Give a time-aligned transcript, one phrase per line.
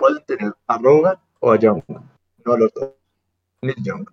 [0.00, 1.82] pueden tener a Rogan o a Young,
[2.46, 2.88] no a los dos.
[3.60, 4.08] Nick Young.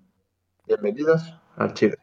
[0.68, 1.98] Bienvenidos al Chile.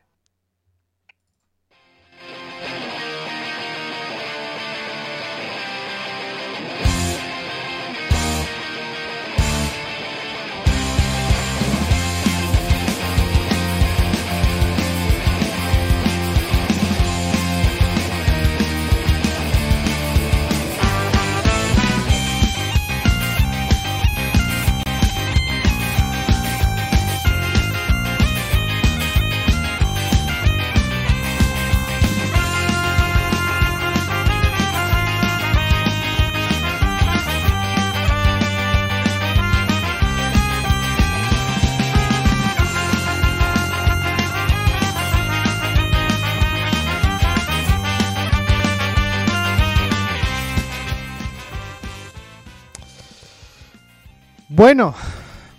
[54.56, 54.94] Bueno,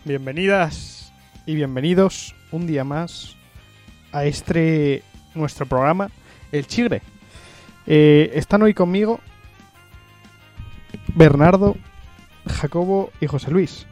[0.06, 1.12] bienvenidas
[1.46, 3.36] y bienvenidos un día más
[4.14, 6.10] a este nuestro programa,
[6.54, 7.02] El Chigre.
[7.88, 9.20] Eh, están hoy conmigo
[11.14, 11.76] Bernardo,
[12.48, 13.86] Jacobo y José Luis.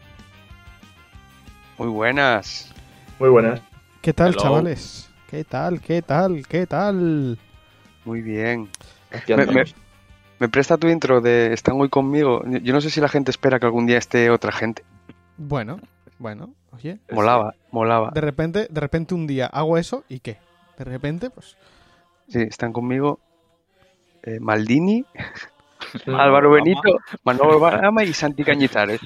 [1.78, 2.72] Muy buenas.
[3.20, 3.62] Muy buenas.
[4.02, 4.42] ¿Qué tal, Hello.
[4.42, 5.10] chavales?
[5.30, 5.82] ¿Qué tal?
[5.82, 6.48] ¿Qué tal?
[6.48, 7.38] ¿Qué tal?
[8.06, 8.70] Muy bien.
[10.40, 12.42] Me presta tu intro de Están hoy conmigo.
[12.46, 14.86] Yo no sé si la gente espera que algún día esté otra gente.
[15.38, 15.80] Bueno,
[16.20, 18.12] bueno, oye, Molaba, molaba.
[18.14, 20.38] de repente, de repente un día hago eso y qué?
[20.78, 21.58] De repente, pues,
[22.30, 23.20] Sí, están conmigo
[24.24, 25.06] eh, Maldini.
[26.08, 26.82] Álvaro Benito,
[27.24, 29.02] Manuel Barama y Santi Cañizares.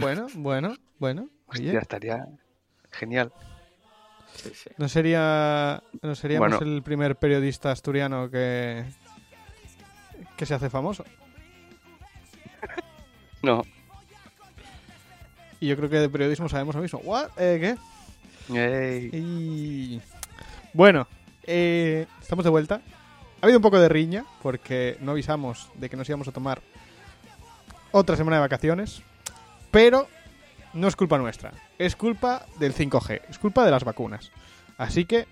[0.00, 2.26] bueno, bueno, bueno, Hostia, estaría
[2.90, 3.30] genial.
[4.78, 6.66] no sería, no seríamos Bueno.
[6.76, 8.84] el primer periodista asturiano que
[10.36, 11.04] que se hace famoso.
[13.42, 13.62] No.
[15.62, 16.98] Y yo creo que de periodismo sabemos lo mismo.
[17.04, 17.38] ¿What?
[17.38, 17.76] ¿Eh,
[18.48, 18.58] ¿Qué?
[18.58, 19.10] Ey.
[19.12, 20.00] Y...
[20.72, 21.06] Bueno,
[21.44, 22.82] eh, estamos de vuelta.
[23.40, 26.62] Ha habido un poco de riña porque no avisamos de que nos íbamos a tomar
[27.92, 29.02] otra semana de vacaciones,
[29.70, 30.08] pero
[30.72, 34.32] no es culpa nuestra, es culpa del 5G, es culpa de las vacunas.
[34.78, 35.28] Así que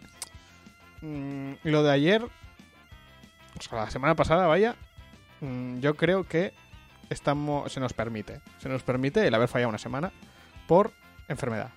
[1.01, 4.77] mm, lo de ayer, o sea, la semana pasada, vaya,
[5.41, 6.53] mm, yo creo que
[7.11, 10.11] estamos, se nos permite, se nos permite el haber fallado una semana
[10.67, 10.93] por
[11.29, 11.71] enfermedad.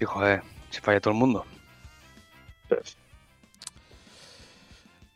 [0.00, 1.44] Y joder, se falla todo el mundo.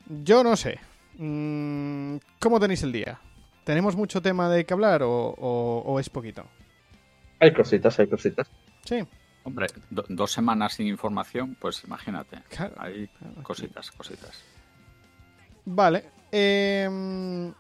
[0.09, 0.81] Yo no sé.
[1.19, 3.19] Mm, ¿Cómo tenéis el día?
[3.65, 6.45] ¿Tenemos mucho tema de que hablar o, o- o es poquito?
[7.41, 8.51] Hay cositas, hay cositas.
[8.85, 8.99] Sí,
[9.47, 12.41] Hombre, do- dos semanas sin información, pues imagínate.
[12.49, 12.75] claro.
[12.79, 13.43] Hay claro.
[13.43, 14.43] cositas, cositas.
[15.67, 16.05] Vale.
[16.33, 17.53] em,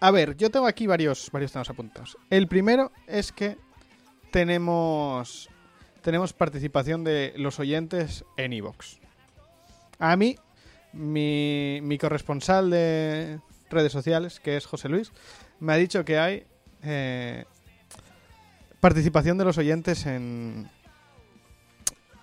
[0.00, 2.16] a ver, yo tengo aquí varios, varios temas apuntados.
[2.30, 3.56] El primero es que
[4.30, 5.48] tenemos,
[6.02, 8.98] tenemos participación de los oyentes en Evox.
[9.98, 10.36] A mí,
[10.92, 15.12] mi, mi corresponsal de redes sociales, que es José Luis,
[15.60, 16.46] me ha dicho que hay
[16.82, 17.44] eh,
[18.80, 20.70] participación de los oyentes en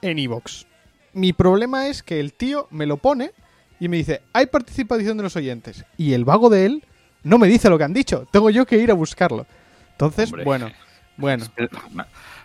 [0.01, 0.67] en Evox.
[1.13, 3.31] Mi problema es que el tío me lo pone
[3.79, 5.85] y me dice, hay participación de los oyentes.
[5.97, 6.85] Y el vago de él
[7.25, 8.25] no me dice lo que han dicho.
[8.31, 9.45] Tengo yo que ir a buscarlo.
[9.91, 10.43] Entonces, Hombre.
[10.45, 10.71] bueno,
[11.17, 11.45] bueno.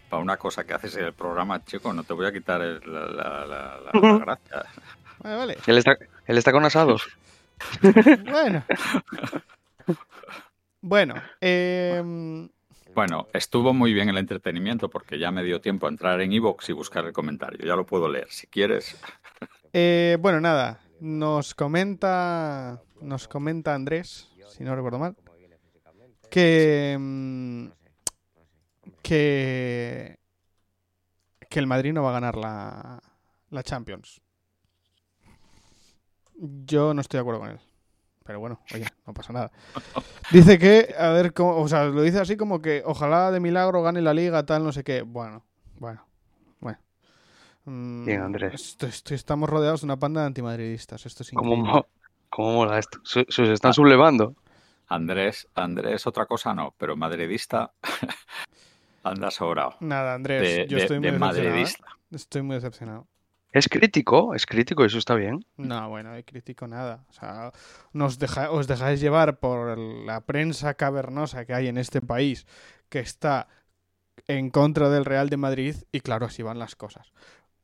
[0.09, 2.81] Para una, cosa que haces en el programa, chico, no te voy a quitar el-
[2.85, 4.65] la, la- la- la- gracia.
[5.23, 5.57] Vale, vale.
[5.67, 5.97] Él está,
[6.27, 7.09] él está con asados.
[8.31, 8.65] Bueno.
[10.81, 12.49] Bueno, em,
[12.95, 16.71] Bueno, estuvo muy bien el entretenimiento porque ya me dio tiempo a entrar en Evox
[16.71, 17.61] y buscar el comentario.
[17.67, 18.29] Ya lo puedo leer.
[18.31, 18.97] Si quieres,
[19.73, 20.81] eh, bueno, nada.
[21.01, 22.81] Nos comenta.
[23.03, 25.16] Nos comenta Andrés, si no recuerdo mal.
[26.31, 26.97] Que.
[26.99, 27.66] mm,
[29.03, 30.19] Que.
[31.49, 33.03] Que el Madrid no va a ganar la,
[33.50, 34.21] la Champions.
[36.65, 37.60] Yo no estoy de acuerdo con él.
[38.25, 39.50] Pero bueno, oye, no pasa nada.
[40.31, 43.83] Dice que, a ver, cómo, o sea, lo dice así como que ojalá de milagro
[43.83, 45.03] gane la liga, tal, no sé qué.
[45.03, 45.45] Bueno,
[45.78, 46.07] bueno,
[46.60, 46.78] bueno.
[47.65, 48.54] Mm, Bien, Andrés.
[48.54, 51.04] esto- esto- estamos rodeados de una panda de antimadridistas.
[51.07, 51.86] Esto es ¿Cómo, increíble.
[52.30, 53.00] Cómo mola esto?
[53.04, 54.34] Se, se están sublevando.
[54.88, 57.72] Andrés, Andrés, otra cosa no, pero madridista
[59.03, 59.77] anda sobrado.
[59.80, 61.38] Nada, Andrés, De, yo de- estoy muy de decepcionado.
[61.42, 61.50] ¿eh?
[61.50, 61.84] madridista.
[62.10, 63.06] Estoy muy decepcionado.
[63.53, 65.44] Es crítico, es crítico, eso está bien.
[65.56, 67.04] No, bueno, no critico nada.
[67.09, 67.53] O sea,
[67.92, 72.47] nos deja- os dejáis llevar por la prensa cavernosa que hay en este país
[72.88, 73.48] que está
[74.28, 77.12] en contra del Real de Madrid y claro, así van las cosas.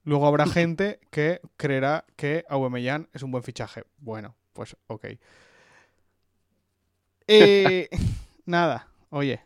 [0.04, 3.84] Luego habrá gente que creerá que Aubameyang es un buen fichaje.
[3.98, 5.04] Bueno, pues ok.
[7.28, 7.88] Eh,
[8.46, 9.40] nada, oye.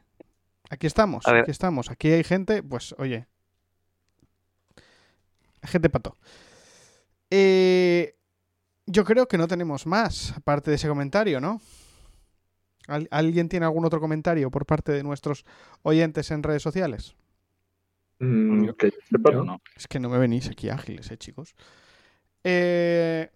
[0.71, 1.91] Aquí estamos, aquí estamos.
[1.91, 3.27] Aquí hay gente, pues, oye.
[5.65, 6.17] Gente pato.
[7.29, 8.15] Eh,
[8.87, 11.61] yo creo que no tenemos más, aparte de ese comentario, ¿no?
[12.87, 15.45] ¿Al- ¿Alguien tiene algún otro comentario por parte de nuestros
[15.83, 17.15] oyentes en redes sociales?
[18.21, 18.67] Mm,
[19.45, 19.61] no.
[19.77, 21.55] Es que no me venís aquí ágiles, eh, chicos.
[22.45, 23.31] Eh,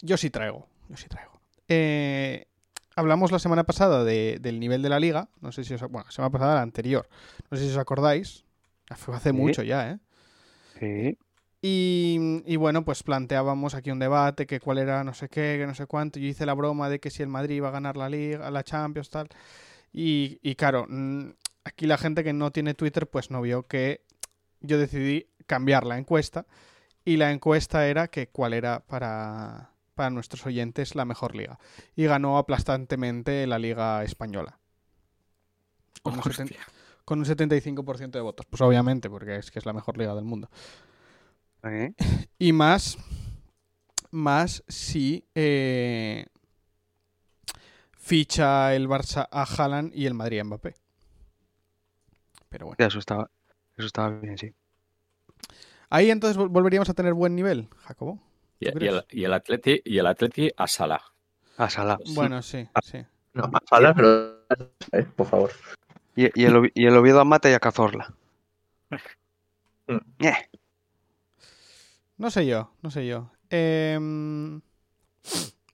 [0.00, 0.66] yo sí traigo.
[0.88, 1.32] Yo sí traigo.
[1.68, 2.46] Eh,
[2.96, 5.28] hablamos la semana pasada de- del nivel de la liga.
[5.40, 5.80] No sé si os.
[5.82, 7.08] Bueno, la semana pasada, la anterior.
[7.50, 8.44] No sé si os acordáis.
[8.96, 9.36] Fue hace Sí.
[9.36, 9.98] mucho ya, ¿eh?
[10.80, 11.18] Sí.
[11.60, 15.66] Y, y bueno, pues planteábamos aquí un debate, que cuál era no sé qué, que
[15.66, 16.18] no sé cuánto.
[16.20, 18.62] Yo hice la broma de que si el Madrid iba a ganar la Liga, la
[18.62, 19.28] Champions, tal.
[19.92, 20.86] Y, y claro,
[21.64, 24.02] aquí la gente que no tiene Twitter, pues no vio que
[24.60, 26.46] yo decidí cambiar la encuesta.
[27.04, 31.58] Y la encuesta era que cuál era para, para nuestros oyentes la mejor liga.
[31.96, 34.58] Y ganó aplastantemente la Liga Española.
[36.02, 36.60] Con un, seten- Hostia.
[37.04, 38.46] con un 75% de votos.
[38.46, 40.48] Pues obviamente, porque es que es la mejor liga del mundo.
[41.64, 41.92] ¿Eh?
[42.38, 42.96] Y más,
[44.12, 46.26] más si eh,
[47.98, 50.74] ficha el Barça a Haaland y el Madrid a Mbappé.
[52.48, 52.76] Pero bueno.
[52.86, 53.30] Eso estaba,
[53.76, 54.54] eso estaba bien, sí.
[55.90, 58.20] Ahí entonces vol- volveríamos a tener buen nivel, Jacobo.
[58.60, 61.00] Y, ¿Tú y el, y el Atleti, y el Atleti a Salah.
[61.56, 61.98] A Salah.
[62.14, 62.98] Bueno, sí, sí.
[63.34, 64.44] No, a Salah, pero
[64.92, 65.50] eh, por favor.
[66.16, 68.12] Y, y el, y el Oviedo a Mata y a Cazorla.
[69.86, 69.96] Mm.
[70.24, 70.34] Eh,
[72.16, 73.30] No sé yo, no sé yo.
[73.50, 74.60] Em,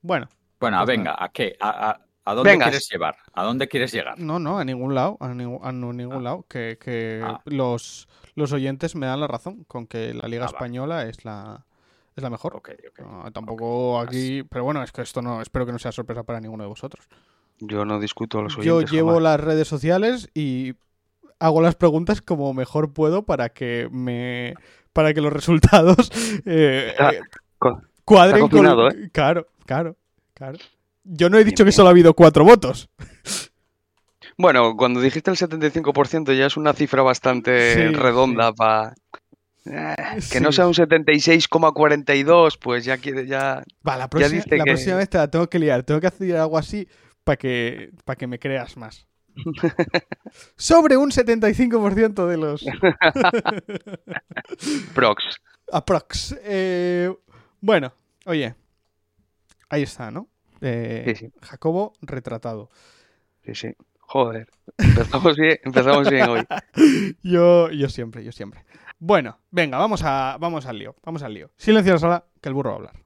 [0.03, 0.29] bueno,
[0.61, 1.57] Bueno, Pues venga, ¿a qué?
[1.61, 2.69] ¿A, a- a dónde Vengas.
[2.69, 3.17] quieres llevar?
[3.35, 4.19] ¿A dónde quieres llegar?
[4.19, 6.47] no, no, a ningún lado, a, ningún- a no- ningún lado.
[6.49, 7.41] Que, que Ah.
[7.45, 10.49] los, los oyentes me dan la razón con que la Liga Ah.
[10.49, 11.67] Española es la,
[12.17, 12.57] es la mejor.
[12.57, 13.07] Ok, ok.
[13.07, 16.41] No, tampoco aquí, pero bueno, es que esto no, espero que no sea sorpresa para
[16.41, 17.07] ninguno de vosotros.
[17.59, 19.23] yo no discuto a los Yo llevo jamás.
[19.23, 20.75] las redes sociales y
[21.39, 24.55] hago las preguntas como mejor puedo para que me
[24.93, 26.11] para que los resultados
[26.47, 27.21] eh, Está eh,
[28.05, 28.95] cuadren está cocinado, ¿eh?
[28.95, 29.97] con claro, claro,
[30.35, 30.59] claro.
[31.03, 32.89] Yo no he dicho Bien, que solo ha habido cuatro votos.
[34.37, 38.95] Bueno, cuando dijiste el 75% ya es una cifra bastante Sí, redonda para...
[39.65, 43.63] que no sea un 76,42, pues ya quiere ya...
[43.87, 45.83] Va, la próxima, la que- próxima vez te la tengo que liar.
[45.83, 46.87] Tengo que hacer algo así
[47.25, 49.07] para que, para que me creas más.
[50.57, 52.65] Sobre un 75% de los
[54.95, 55.25] Prox.
[55.73, 56.37] aprox.
[56.45, 57.13] Eh,
[57.61, 57.93] bueno,
[58.27, 58.55] oye.
[59.71, 60.29] Ahí está, ¿no?
[60.61, 61.33] Eh, Sí, sí.
[61.43, 62.71] Jacobo retratado.
[63.45, 63.69] Sí, sí.
[64.01, 64.49] Joder.
[64.79, 66.45] Empezamos bien, empezamos bien hoy.
[67.23, 68.65] Yo, yo siempre, yo siempre.
[69.07, 70.97] Bueno, venga, vamos, a, vamos al lío.
[71.05, 71.51] Vamos al lío.
[71.59, 73.05] Silencio en la sala, que el burro va a hablar.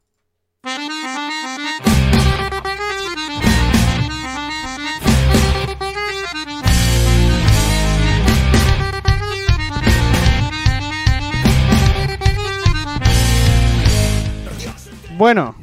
[15.16, 15.56] Bueno,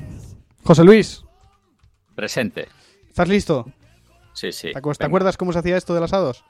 [0.66, 1.24] José Luis,
[2.14, 2.68] Presente.
[3.08, 3.72] ¿estás listo?
[4.34, 4.74] Sí, sí.
[4.74, 5.06] ¿Te, Venga.
[5.06, 6.44] acuerdas cómo se hacía esto de los asados?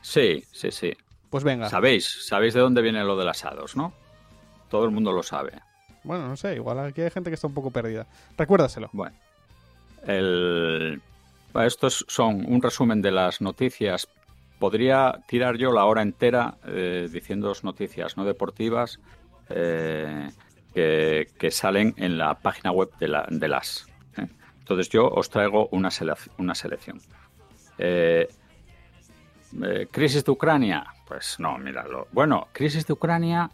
[0.00, 0.92] Sí, sí, sí.
[1.32, 1.70] Pues venga.
[1.70, 3.94] Sabéis, sabéis de dónde viene lo de las asados, ¿no?
[4.68, 5.52] Todo el mundo lo sabe.
[6.04, 8.06] Bueno, no sé, igual aquí hay gente que está un poco perdida.
[8.36, 8.90] Recuérdaselo.
[8.92, 9.16] Bueno,
[10.06, 11.00] el...
[11.54, 14.08] bueno, estos son un resumen de las noticias.
[14.58, 19.00] Podría tirar yo la hora entera eh, diciendo noticias no deportivas
[19.48, 20.28] eh,
[20.74, 23.86] que, que salen en la página web de, la, de las.
[24.18, 24.28] ¿eh?
[24.58, 27.00] Entonces yo os traigo una selección.
[27.78, 28.28] Eh,
[29.62, 30.84] eh, ¿Crisis de Ucrania?
[31.12, 32.08] Pues no, míralo.
[32.10, 33.50] Bueno, crisis de Ucrania,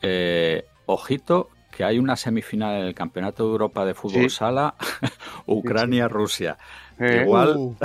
[0.00, 4.36] eh, ojito, que hay una semifinal en el Campeonato de Europa de Fútbol Sí.
[4.36, 4.76] Sala,
[5.46, 6.56] Ucrania-Rusia.
[7.00, 7.76] Eh, Igual, Uh,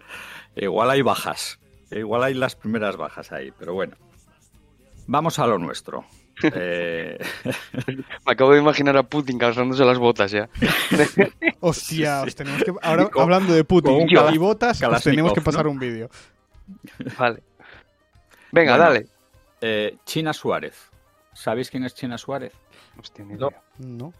[0.56, 1.58] igual hay bajas,
[1.90, 3.94] igual hay las primeras bajas ahí, pero bueno.
[5.06, 6.04] Vamos a lo nuestro.
[6.42, 7.18] Eh,
[8.26, 10.48] Me acabo de imaginar a Putin calzándose las botas ya.
[11.60, 12.36] hostia, Sí, os sí.
[12.36, 12.72] tenemos que.
[12.82, 15.70] Ahora, con- hablando de Putin un y botas, os tenemos que pasar ¿no?
[15.72, 16.08] un vídeo.
[17.18, 17.42] Vale.
[18.56, 18.84] Venga, Bueno.
[18.92, 19.06] dale.
[19.60, 20.90] eh, China Suárez.
[21.34, 22.52] ¿Sabéis quién es China Suárez?
[22.98, 23.48] Hostia, ni No.
[23.48, 23.62] idea.
[23.78, 24.12] No.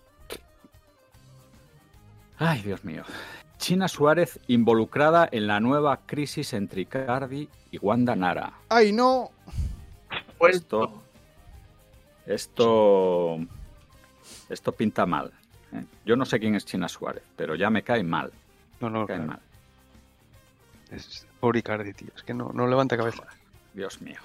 [2.38, 3.02] Ay, Dios mío.
[3.56, 8.52] China Suárez involucrada en la nueva crisis entre Icardi y Wanda Nara.
[8.68, 9.30] ¡Ay, no!
[10.36, 11.02] Pues Esto,
[12.26, 13.38] esto,
[14.50, 15.32] esto pinta mal.
[15.72, 15.82] ¿eh?
[16.04, 18.30] Yo no sé quién es China Suárez, pero ya me cae mal.
[18.80, 19.30] No, no, me cae claro.
[19.32, 19.40] mal.
[20.90, 22.10] Es pobre Icardi, tío.
[22.14, 23.22] Es que no, no levanta cabeza.
[23.76, 24.18] Dios mío.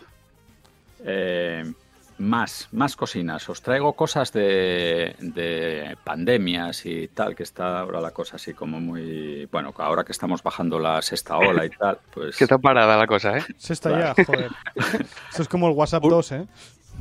[1.04, 1.72] Eh,
[2.18, 3.50] más, más cocinas.
[3.50, 8.80] Os traigo cosas de, de pandemias y tal, que está ahora la cosa así como
[8.80, 9.46] muy...
[9.52, 12.38] Bueno, ahora que estamos bajando la sexta ola y tal, pues...
[12.38, 13.44] Que está parada la cosa, ¿eh?
[13.58, 14.52] Se está ya, joder.
[15.32, 16.48] Eso es como el WhatsApp 2, ¿eh?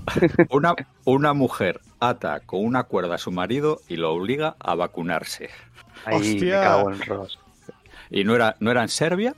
[0.51, 5.51] Una, una mujer ata con una cuerda a su marido y lo obliga a vacunarse.
[6.07, 6.59] Ahí Hostia.
[6.59, 7.39] me cago en Ross.
[8.09, 9.35] Y no era, no era en Serbia.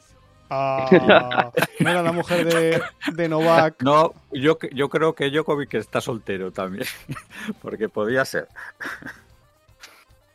[0.54, 2.82] Ah, no era la mujer de,
[3.14, 3.82] de Novak.
[3.82, 6.84] No, yo, yo creo que Djokovic está soltero también,
[7.62, 8.48] porque podía ser.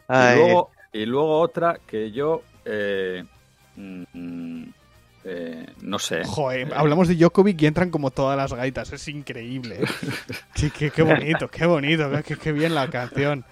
[0.09, 3.23] Y luego, y luego otra que yo eh,
[3.75, 4.63] mm,
[5.29, 6.23] eh, no sé.
[6.25, 8.93] Joder, hablamos de Djokovic y entran como todas las gaitas.
[8.93, 9.83] Es increíble.
[9.83, 9.87] ¿eh?
[10.55, 12.09] Sí, qué, qué bonito, qué bonito.
[12.25, 13.45] Qué, qué bien la canción.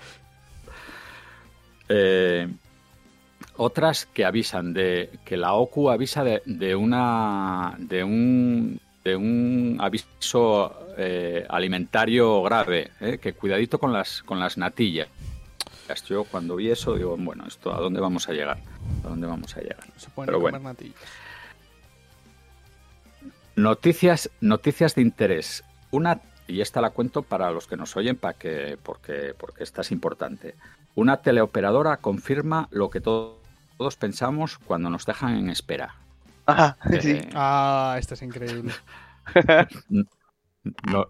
[1.89, 2.47] Eh,
[3.57, 9.77] otras que avisan de que la OCU avisa de, de una de un de un
[9.79, 15.07] aviso eh, alimentario grave, eh, que cuidadito con las con las natillas.
[16.09, 18.57] Yo cuando vi eso digo, bueno, esto a dónde vamos a llegar,
[19.03, 19.77] a dónde vamos a llegar.
[19.97, 20.69] Se pueden Pero comer bueno.
[20.69, 20.95] natillas.
[23.55, 25.63] Noticias, noticias de interés.
[25.91, 29.81] Una, y esta la cuento para los que nos oyen, para que, porque, porque esta
[29.81, 30.55] es importante.
[30.95, 33.39] Una teleoperadora confirma lo que to-
[33.77, 35.95] todos pensamos cuando nos dejan en espera.
[36.47, 37.11] ah, sí.
[37.11, 38.71] Eh, Ah, esta es increíble.
[40.91, 41.09] no-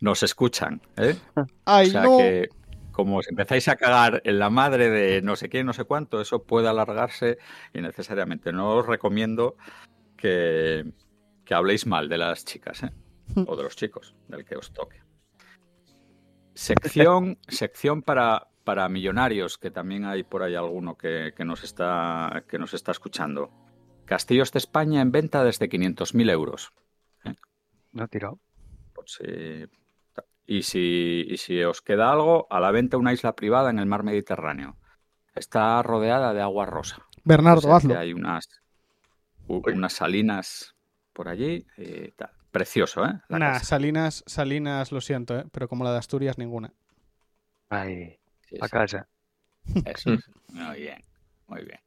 [0.00, 1.16] nos escuchan, ¿eh?
[1.64, 2.18] Ay, o sea no.
[2.18, 2.48] que
[2.92, 6.20] como os empezáis a cagar en la madre de no sé qué, no sé cuánto,
[6.20, 7.38] eso puede alargarse
[7.72, 8.52] innecesariamente.
[8.52, 9.56] No os recomiendo
[10.16, 10.92] que,
[11.44, 12.90] que habléis mal de las chicas, ¿eh?
[13.46, 15.02] o de los chicos, del que os toque.
[16.54, 22.44] Sección, sección para, para millonarios, que también hay por ahí alguno que, que nos está,
[22.48, 23.50] que nos está escuchando.
[24.06, 26.72] Castillos de España en venta desde 500.000 euros.
[27.92, 28.38] No ha tirado.
[29.06, 29.66] Si-
[30.46, 33.86] Y si, y si os queda algo, a la venta una isla privada en el
[33.86, 34.76] mar Mediterráneo.
[35.34, 36.98] Está rodeada de agua rosa.
[37.24, 37.98] Bernardo, O sea, hazlo.
[37.98, 38.48] Hay unas,
[39.48, 40.74] u- unas salinas
[41.14, 42.30] por allí y tal.
[42.50, 43.20] Precioso, ¿eh?
[43.28, 43.64] La Nah, casa.
[43.64, 45.44] Salinas, Salinas, lo siento, ¿eh?
[45.50, 46.72] pero como la de Asturias, ninguna.
[47.70, 48.18] Ay,
[48.54, 49.08] Sí, a sí, casa.
[49.84, 50.20] eso es.
[50.48, 51.02] Muy bien,
[51.46, 51.80] muy bien.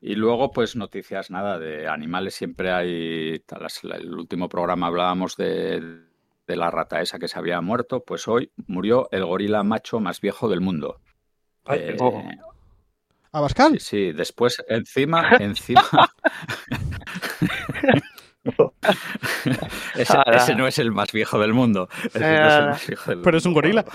[0.00, 3.42] Y luego, pues noticias, nada, de animales siempre hay.
[3.94, 6.04] El último programa hablábamos de,
[6.46, 8.04] de la rata esa que se había muerto.
[8.04, 11.00] Pues hoy murió el gorila macho más viejo del mundo.
[11.64, 12.22] Ay, Eh, oh.
[13.32, 13.72] ¿Abascal?
[13.72, 15.82] Sí, sí, después encima, encima.
[19.94, 21.88] ese, no es el más viejo del mundo.
[22.04, 22.66] Ese no es el Ala.
[22.70, 23.84] más viejo del Pero es un gorila.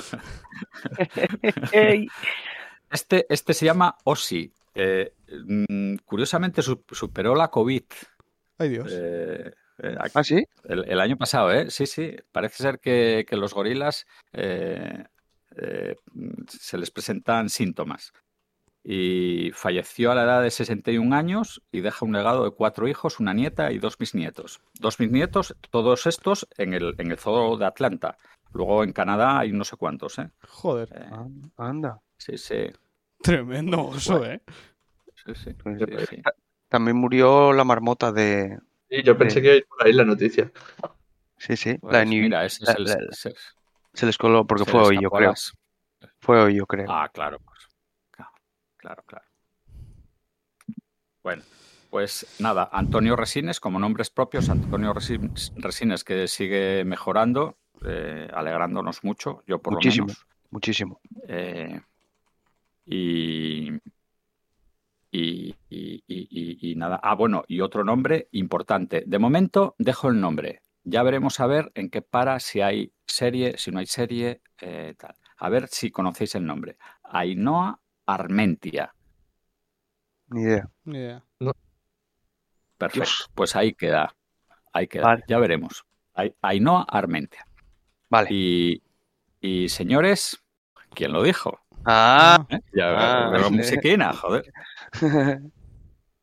[2.91, 4.51] Este, este se llama Ossi.
[4.73, 5.13] Eh,
[5.45, 7.83] mm, curiosamente su- superó la COVID
[8.57, 8.91] Ay, Dios.
[8.91, 10.43] eh, eh, aquí- ¿Ah, sí?
[10.63, 11.69] el, el año pasado, ¿eh?
[11.69, 12.15] Sí, sí.
[12.31, 15.05] Parece ser que, que los gorilas eh,
[15.57, 15.95] eh,
[16.47, 18.11] se les presentan síntomas.
[18.83, 23.19] Y falleció a la edad de 61 años y deja un legado de cuatro hijos,
[23.19, 24.61] una nieta y dos bisnietos.
[24.79, 28.17] Dos bisnietos, todos estos en el, en el zoo de Atlanta.
[28.53, 30.31] Luego en Canadá hay no sé cuántos, ¿eh?
[30.47, 30.89] Joder.
[30.93, 31.99] Eh, Ah, Anda.
[32.17, 32.67] sí, sí,
[33.21, 34.41] Tremendo oso, ¿eh?
[35.25, 36.21] sí, sí, Pues, sí, sí.
[36.69, 38.57] También murió la marmota de.
[38.89, 39.41] Sí, yo pensé Sí.
[39.41, 40.51] que iba a ir por ahí la noticia.
[41.37, 41.77] Sí, sí.
[41.79, 43.35] Pues la New- mira, ese la- es el- la- se-
[43.93, 45.31] Se les coló porque se fue hoy, yo creo.
[45.31, 45.53] las-
[46.21, 46.85] Fue hoy, yo creo.
[46.89, 47.39] Ah, claro,
[48.79, 49.25] claro, claro.
[51.21, 51.43] Bueno,
[51.89, 59.03] pues nada, Antonio Resines, como nombres propios, Antonio Resi- Resines que sigue mejorando, eh, alegrándonos
[59.03, 60.07] mucho, yo por Muchísimo.
[60.07, 60.25] lo menos.
[60.51, 61.01] Muchísimo.
[61.27, 61.81] Eh,
[62.85, 63.69] y,
[65.11, 66.99] y, y- y- y- y nada.
[67.03, 69.03] Ah, bueno, y otro nombre importante.
[69.05, 70.61] De momento dejo el nombre.
[70.83, 74.95] Ya veremos a ver en qué para, si hay serie, si no hay serie, eh,
[74.97, 75.15] tal.
[75.37, 76.77] A ver si conocéis el nombre.
[77.03, 77.79] Ainhoa
[78.13, 78.93] Armentia.
[80.29, 80.69] Ni idea.
[80.85, 81.23] Ni idea.
[82.77, 82.99] Perfecto.
[83.05, 83.29] Dios.
[83.33, 84.15] Pues ahí queda.
[84.73, 85.03] Ahí queda.
[85.03, 85.23] Vale.
[85.27, 85.85] Ya veremos.
[86.13, 87.45] Ai- Ainhoa Armentia.
[88.09, 88.27] Vale.
[88.31, 88.83] Y,
[89.41, 90.43] y señores,
[90.93, 91.59] ¿quién lo dijo?
[91.85, 92.45] Ah.
[92.49, 92.59] ¿Eh?
[92.73, 93.53] Ya Ah, sí.
[93.53, 94.51] musiquina, joder.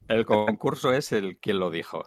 [0.09, 2.05] El concurso es el quien lo dijo.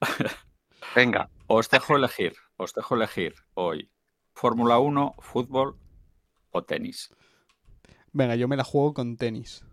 [0.96, 1.28] Venga.
[1.46, 3.90] Os dejo elegir, os dejo elegir hoy
[4.34, 5.76] Fórmula 1, fútbol
[6.50, 7.14] o tenis.
[8.12, 9.64] Venga, yo me la juego con tenis.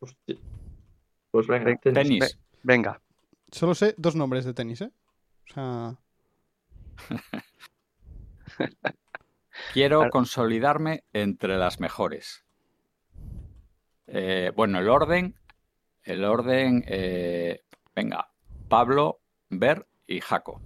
[0.00, 0.36] Hostia.
[1.30, 1.94] Pues venga, Ven- tenis.
[2.18, 2.38] Tenis.
[2.62, 3.00] Venga.
[3.52, 4.90] Solo sé dos nombres de tenis, ¿eh?
[5.50, 5.96] O sea,
[9.72, 10.10] Quiero Claro.
[10.10, 12.44] consolidarme entre las mejores.
[14.06, 15.38] Eh, bueno, el orden,
[16.02, 17.62] el orden, eh,
[17.94, 18.30] venga,
[18.68, 19.20] Pablo,
[19.50, 20.60] Ver y Jaco.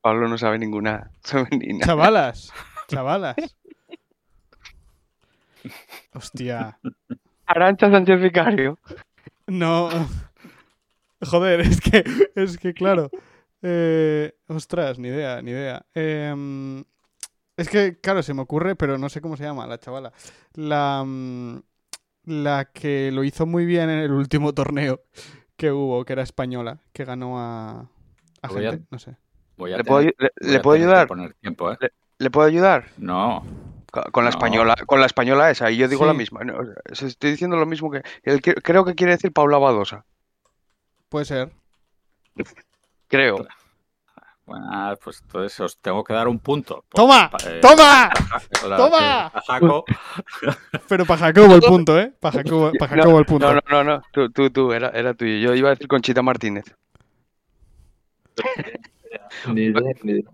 [0.00, 1.84] Pablo no sabe ninguna femenina.
[1.86, 2.52] Chavalas,
[2.88, 3.36] chavalas.
[6.14, 6.78] Hostia.
[7.46, 8.78] Arancha Sánchez Vicario.
[9.46, 9.88] No.
[11.20, 13.10] Joder, es que, es que claro.
[13.62, 15.84] Eh, ostras, ni idea, ni idea.
[15.94, 16.84] Em,
[17.56, 20.12] es que, claro, se me ocurre, pero no sé cómo se llama la chavala.
[20.54, 21.58] La, mm,
[22.26, 25.00] la que lo hizo muy bien en el último torneo
[25.56, 27.88] que hubo, que era española, que ganó a,
[28.42, 29.16] a Voy a- gente, no sé.
[29.56, 31.08] Voy a ¿Le puedo, tener- le- voy le a puedo ayudar?
[31.08, 31.78] poner tiempo, ¿eh?
[32.18, 32.84] ¿Le puedo ayudar?
[32.96, 33.44] No,
[33.90, 34.36] Con la No.
[34.36, 36.06] española, con la española esa, y yo digo Sí.
[36.08, 36.40] la misma.
[36.44, 36.58] No,
[36.90, 38.02] estoy diciendo lo mismo que.
[38.22, 40.04] el que- creo que quiere decir Paula Badosa.
[41.08, 41.50] Puede ser.
[43.08, 43.46] Creo.
[44.44, 46.84] bueno, pues entonces os tengo que dar un punto.
[46.90, 47.30] ¡Toma!
[47.30, 48.10] pa- eh, ¡Toma!
[48.68, 49.26] la- ¡Toma!
[49.26, 49.84] a Jaco,
[50.88, 52.12] Pero para Jacobo el punto, ¿eh?
[52.20, 53.46] Para Jacobo, pa' Jacobo el punto.
[53.52, 54.02] No, no, no, no.
[54.12, 55.32] Tú, tú, tú, era, era tuyo.
[55.38, 56.64] Yo iba a decir Conchita Martínez.
[59.46, 60.30] Ni idea, ni idea.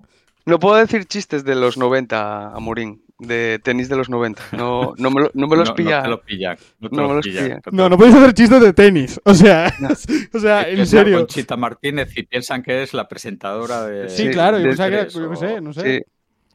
[0.47, 3.04] No puedo decir chistes de los 90, Amorín.
[3.19, 4.43] De tenis de los 90.
[4.53, 5.99] No, no, me, lo- no me los no- pilla.
[5.99, 6.57] No te lo pillan.
[6.81, 7.63] No, te No me los pillan, pillan.
[7.71, 9.21] no No, podéis hacer chistes de tenis.
[9.25, 9.73] O sea,
[10.35, 11.19] o sea, en serio.
[11.19, 14.09] Conchita Martínez y piensan que es la presentadora de.
[14.09, 16.05] Sí, claro, yo pensaba que era, sé, no sé.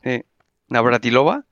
[0.04, 0.10] Sí.
[0.18, 0.24] sí.
[0.68, 1.46] Navratilova.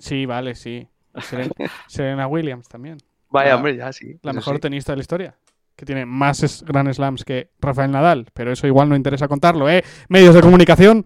[0.00, 0.88] Sí, vale, sí.
[1.20, 1.50] Serena,
[1.86, 2.96] Serena Williams también.
[3.30, 4.18] Vaya, La- hombre, ya sí.
[4.22, 4.60] La mejor sí.
[4.60, 5.34] tenista de la historia.
[5.76, 8.26] Que tiene más Grand Slams que Rafael Nadal.
[8.32, 9.84] Pero eso igual no interesa contarlo, ¿eh?
[10.08, 11.04] Medios de comunicación.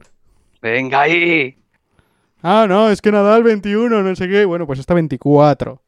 [0.62, 1.56] Venga ahí.
[2.42, 4.44] Ah, no, es que Nadal 21, no sé qué.
[4.44, 5.82] Bueno, pues está 24.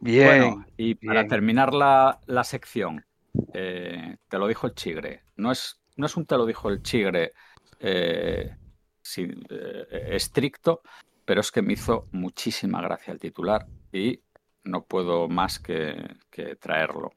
[0.00, 0.26] Bien.
[0.26, 1.28] Bueno, y para bien.
[1.28, 3.04] terminar la, la sección,
[3.52, 5.24] eh, te lo dijo el chigre.
[5.36, 7.32] No es, no es un te lo dijo el chigre
[7.78, 8.56] eh,
[9.02, 10.80] sin- eh, estricto,
[11.24, 14.20] pero es que me hizo muchísima gracia el titular y
[14.64, 17.12] no puedo más que, que traerlo.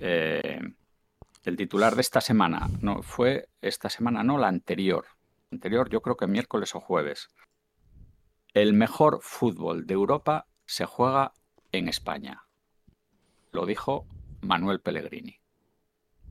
[0.00, 0.60] Eh,
[1.44, 5.06] el titular de esta semana no fue esta semana, no la anterior.
[5.54, 7.28] Anterior, yo creo que miércoles o jueves.
[8.52, 11.32] El mejor fútbol de Europa se juega
[11.72, 12.42] en España.
[13.52, 14.06] Lo dijo
[14.42, 15.38] Manuel Pellegrini.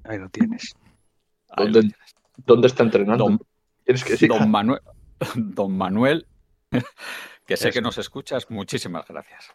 [0.04, 0.74] Ahí lo tienes.
[1.50, 2.16] Ahí lo ¿Dónde, tienes.
[2.38, 3.26] dónde está entrenando?
[3.26, 4.82] Don, Manuel,
[5.36, 6.28] don Manuel,
[7.46, 7.74] que sé Eso.
[7.74, 9.54] que nos escuchas, muchísimas gracias.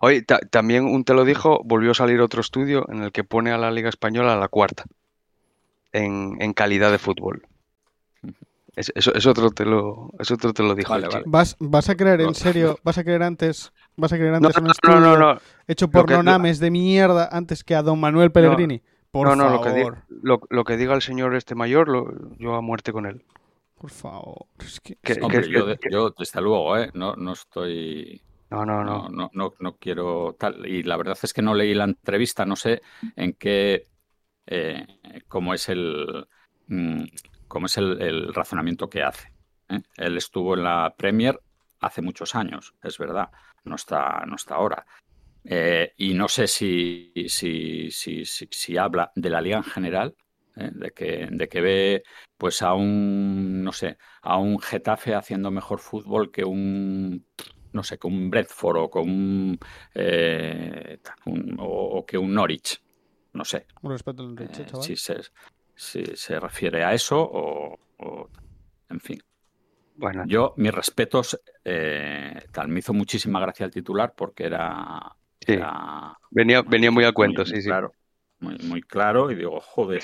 [0.00, 3.22] Oye, ta- también un te lo dijo, volvió a salir otro estudio en el que
[3.24, 4.84] pone a la Liga Española a la cuarta
[5.92, 7.46] en, en calidad de fútbol.
[8.78, 11.24] Es, eso, es otro te lo, es otro te lo dijo Vale, vale.
[11.26, 12.28] ¿Vas, vas a creer, No.
[12.28, 15.16] en serio, vas a creer antes, vas a creer No, antes un no, estudio no,
[15.18, 18.80] no, no, hecho por nonames de mierda antes que a don Manuel Pellegrini?
[19.10, 21.88] Por no, no, lo que, di- favor, lo, lo que diga el señor este mayor,
[21.88, 23.24] lo- yo a muerte con él.
[23.80, 24.46] por favor.
[24.58, 26.90] Es que- Que- Hombre, que- yo, yo, desde luego, ¿eh?
[26.94, 28.22] no, no estoy.
[28.50, 29.08] No, no, No, no.
[29.10, 30.66] no, no, no quiero tal.
[30.66, 32.80] Y la verdad es que no leí la entrevista, no sé
[33.16, 33.86] en qué.
[34.46, 34.86] eh,
[35.28, 36.26] cómo es el.
[36.68, 37.04] mm,
[37.48, 39.32] cómo es el, el razonamiento que hace.
[39.68, 39.80] ¿eh?
[39.96, 41.40] Él estuvo en la Premier
[41.80, 43.30] hace muchos años, es verdad.
[43.64, 44.86] No está, no está ahora.
[45.44, 50.14] Eh, y no sé si, si, si, si, habla de la liga en general,
[50.56, 50.70] ¿eh?
[50.72, 52.02] de, que, de que ve
[52.36, 57.24] pues a un, no sé, a un Getafe haciendo mejor fútbol que un,
[57.72, 59.58] no sé, que un Bradford o que un,
[59.94, 62.82] eh, un- o, o que un Norwich,
[63.32, 64.82] no sé, Un respeto al Enrique, eh, chaval.
[64.96, 65.20] se,
[65.78, 68.28] si se refiere a eso o, o-
[68.90, 69.20] en fin.
[69.96, 75.00] Bueno, Yo, mis respetos, eh, tal, me hizo muchísima gracia el titular porque era,
[75.46, 77.68] sí, era venía, venía muy al cuento, sí, sí.
[77.68, 77.92] Claro,
[78.40, 80.02] muy, muy claro y digo, joder,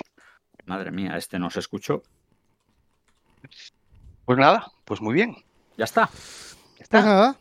[0.66, 2.02] madre mía, este no se escuchó.
[4.24, 5.36] Pues nada, pues muy bien.
[5.76, 6.08] Ya está.
[6.88, 7.36] Pues nada.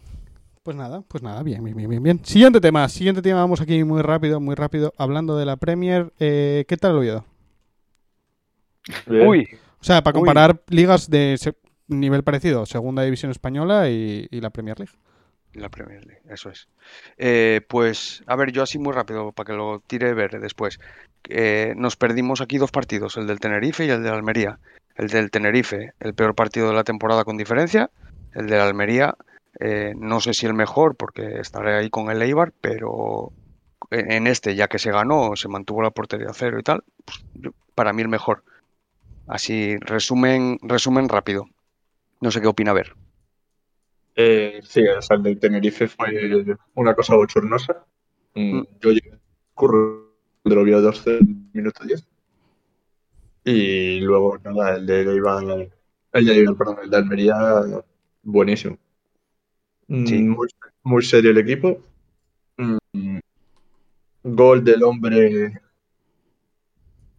[0.63, 2.25] Pues nada, pues nada, bien, bien, bien, bien, bien.
[2.25, 6.13] Siguiente tema, siguiente tema, vamos aquí muy rápido, muy rápido, hablando de la Premier.
[6.19, 7.25] Eh, ¿Qué tal el Oviedo?
[9.07, 9.47] Uy,
[9.79, 10.21] O sea, para Uy.
[10.25, 11.55] comparar ligas de se-
[11.87, 14.93] nivel parecido, Segunda División Española y, y la Premier League.
[15.53, 16.67] la Premier League, eso es.
[17.17, 20.79] Eh, pues, a ver, yo así muy rápido, para que lo tire ver después.
[21.29, 24.57] Eh, nos perdimos aquí dos partidos, el del Tenerife y el del Almería.
[24.95, 27.89] El del Tenerife, el peor partido de la temporada con diferencia.
[28.33, 29.15] El del Almería,
[29.59, 33.31] eh, no sé si el mejor, porque estaré ahí con el Eibar, pero
[33.91, 37.23] en este, ya que se ganó, se mantuvo la portería a cero y tal, pues,
[37.35, 38.43] yo- para mí el mejor.
[39.27, 41.45] Así, resumen, resumen rápido.
[42.21, 42.93] No sé qué opina ver.
[44.15, 47.85] Eh, sí, o sea, el del Tenerife fue una cosa bochornosa.
[48.35, 48.67] Mm, Mm.
[48.81, 49.19] Yo llegué
[49.53, 50.11] curro
[50.43, 51.19] del Oviedo 12
[51.53, 52.07] minuto 10.
[53.45, 55.43] Y luego, nada, el de Eibar,
[56.13, 57.35] el de Eibar, perdón, el de Almería,
[58.23, 58.77] buenísimo.
[59.87, 60.23] Mm, Sí.
[60.23, 60.47] Muy,
[60.83, 61.79] muy serio el equipo.
[62.57, 63.19] Mm,
[64.23, 65.61] Gol del hombre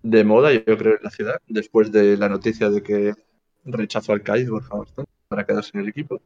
[0.05, 3.15] de moda, yo creo, en la ciudad, después de la noticia de que
[3.65, 6.21] rechazó al Borja Bastón para quedarse en el equipo.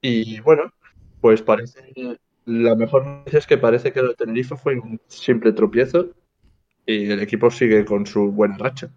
[0.00, 0.72] Y bueno,
[1.20, 1.92] pues parece,
[2.44, 6.10] la mejor noticia es que parece que lo de Tenerife fue un simple tropiezo
[6.86, 8.88] y el equipo sigue con su buena racha.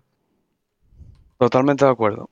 [1.40, 2.30] Totalmente de acuerdo.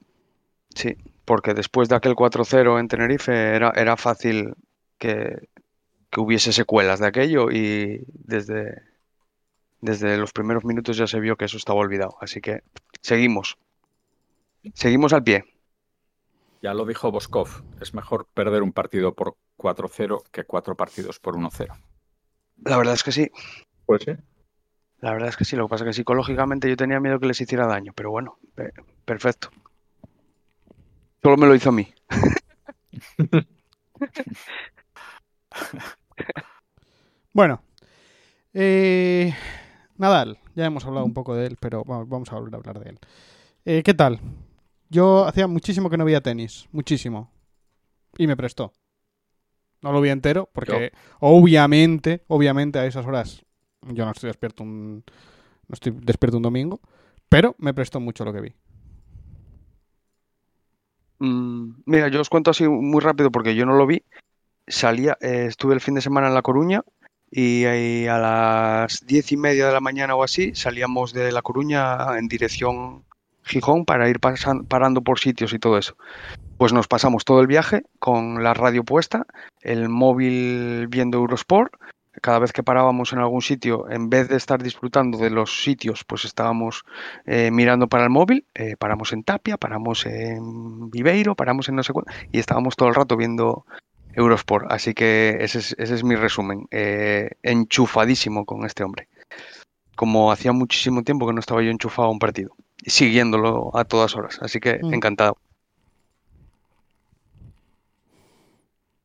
[0.76, 0.95] Sí,
[1.26, 4.54] porque después de aquel 4-0 en Tenerife era, era fácil
[5.00, 5.50] que,
[6.12, 8.84] que hubiese secuelas de aquello y desde,
[9.81, 12.17] desde los primeros minutos ya se vio que eso estaba olvidado.
[12.21, 12.61] Así que
[13.01, 13.57] seguimos.
[14.73, 15.43] Seguimos al pie.
[16.61, 17.47] Ya lo dijo Boskov,
[17.79, 21.73] es mejor perder un partido por 4-0 que cuatro partidos por 1-0.
[22.63, 23.29] La verdad es que sí.
[23.85, 24.11] Pues sí.
[24.99, 25.55] La verdad es que sí.
[25.55, 28.39] Lo que pasa es que psicológicamente yo tenía miedo que les hiciera daño, pero bueno,
[28.55, 28.73] pe-
[29.05, 29.51] perfecto.
[31.21, 31.93] Solo me lo hizo a mí.
[37.33, 37.61] Bueno,
[38.53, 39.33] eh,
[39.97, 42.79] Nadal, ya hemos hablado un poco de él, pero va- vamos a volver a hablar
[42.79, 42.99] de él.
[43.65, 44.19] Eh, ¿Qué tal?
[44.89, 47.31] Yo hacía muchísimo que no veía tenis, muchísimo.
[48.17, 48.73] Y me prestó.
[49.81, 53.43] No lo vi entero, porque obviamente, obviamente a esas horas
[53.83, 55.03] yo no estoy despierto un,
[55.67, 56.81] no estoy despierto un domingo,
[57.29, 58.55] pero me prestó mucho lo que vi.
[61.19, 64.03] Mm, mira, yo os cuento así muy rápido porque yo no lo vi.
[64.67, 66.83] Salía, eh, estuve el fin de semana en La Coruña
[67.31, 72.17] y, a las diez y media de la mañana o así salíamos de La Coruña
[72.17, 73.03] en dirección
[73.43, 75.95] Gijón para ir pasan- parando por sitios y todo eso.
[76.57, 79.25] Pues nos pasamos todo el viaje con la radio puesta,
[79.61, 81.73] el móvil viendo Eurosport.
[82.19, 86.03] Cada vez que parábamos en algún sitio, en vez de estar disfrutando de los sitios,
[86.03, 86.83] pues estábamos
[87.27, 88.43] eh, mirando para el móvil.
[88.55, 92.89] eh, paramos en Tapia, paramos en Viveiro, paramos en no sé cuál, y estábamos todo
[92.89, 93.67] el rato viendo
[94.17, 94.65] Eurosport.
[94.71, 96.67] Así que ese es, ese es mi resumen.
[96.71, 99.08] eh, enchufadísimo con este hombre.
[99.95, 102.51] Como hacía muchísimo tiempo que no estaba yo enchufado a un partido,
[102.86, 104.39] siguiéndolo a todas horas.
[104.41, 104.93] Así que Mm.
[104.93, 105.38] encantado.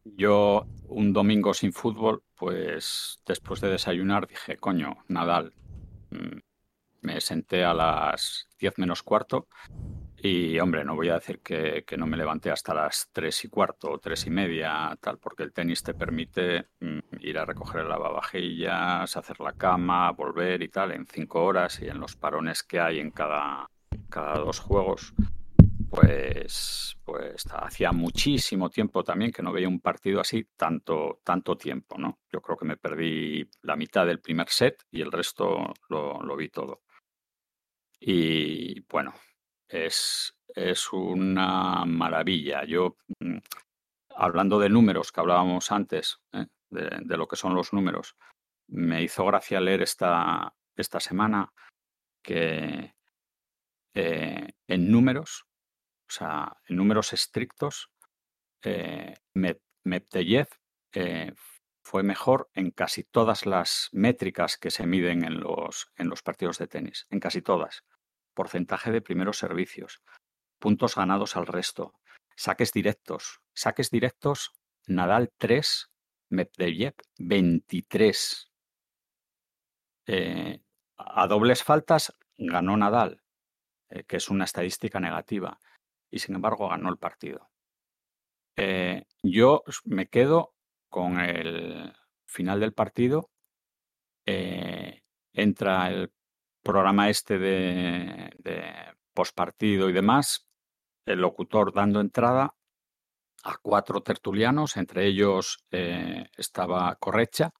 [0.04, 5.52] Yo un domingo sin fútbol, pues después de desayunar dije, coño, Nadal.
[6.10, 6.38] Mm,
[7.02, 9.48] Me senté a las 10 menos cuarto
[10.24, 13.48] y, hombre, no voy a decir que, que no me levanté hasta las 3 y
[13.48, 17.80] cuarto o 3 y media, tal, porque el tenis te permite mm, ir a recoger
[17.80, 22.62] el lavavajillas, hacer la cama, volver y tal, en 5 horas y en los parones
[22.62, 23.68] que hay en cada,
[24.08, 25.12] cada dos juegos
[25.90, 31.98] pues, pues hacía muchísimo tiempo también que no veía un partido así tanto, tanto tiempo,
[31.98, 32.20] ¿no?
[32.32, 36.36] Yo creo que me perdí la mitad del primer set y el resto lo, lo
[36.36, 36.80] vi todo.
[38.00, 39.12] Y bueno,
[39.72, 42.64] es, es una maravilla.
[42.64, 43.38] Yo, mm,
[44.16, 46.46] hablando de números que hablábamos antes, ¿eh?
[46.70, 48.16] de, lo que son los números,
[48.68, 51.52] me hizo gracia leer esta, esta semana
[52.22, 52.94] que
[53.94, 55.46] eh, en números,
[56.08, 57.90] o sea, en números estrictos,
[58.62, 60.48] eh, Medvedev
[60.92, 61.32] eh,
[61.82, 66.58] fue mejor en casi todas las métricas que se miden en los, en los partidos
[66.58, 67.84] de tenis, en casi todas.
[68.34, 70.02] Porcentaje de primeros servicios,
[70.58, 71.94] puntos ganados al resto,
[72.36, 74.52] saques directos, saques directos,
[74.86, 75.90] Nadal 3,
[76.30, 78.50] Medvedev 23.
[80.06, 80.60] Eh,
[80.96, 83.22] a dobles faltas ganó Nadal,
[83.90, 85.58] eh, que es una estadística negativa,
[86.10, 87.50] y sin embargo ganó el partido.
[88.56, 90.54] Eh, yo me quedo
[90.88, 91.92] con el
[92.26, 93.30] final del partido.
[95.34, 96.12] entra el
[96.62, 98.64] programa este de, de
[99.12, 100.46] postpartido y demás,
[101.06, 102.54] el locutor dando entrada
[103.44, 107.52] a cuatro tertulianos, entre ellos eh, estaba Correcha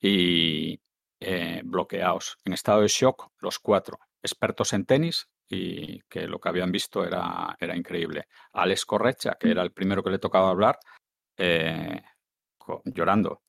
[0.00, 0.80] y
[1.20, 6.48] eh, bloqueados, en estado de shock, los cuatro, expertos en tenis y que lo que
[6.48, 8.28] habían visto era, era increíble.
[8.52, 10.78] Alex Correcha, que era el primero que le tocaba hablar,
[11.36, 12.02] eh,
[12.84, 13.42] llorando,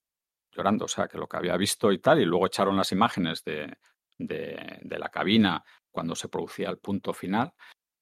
[0.52, 3.44] llorando, o sea, que lo que había visto y tal, y luego echaron las imágenes
[3.44, 3.78] de,
[4.28, 7.54] de, la cabina cuando se producía el punto final.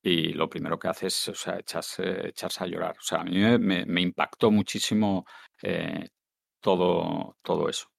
[0.02, 2.96] Y lo primero que hace es o sea, echarse, echarse a llorar.
[2.98, 5.26] O sea, a mí me, impactó muchísimo
[5.62, 6.10] eh,
[6.62, 7.90] todo, todo eso.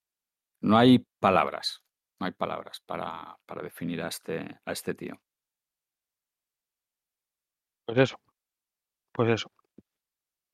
[0.63, 1.83] No hay palabras,
[2.19, 5.21] no hay palabras para, para definir a este, a este tío.
[7.85, 8.21] Pues eso,
[9.13, 9.51] pues eso.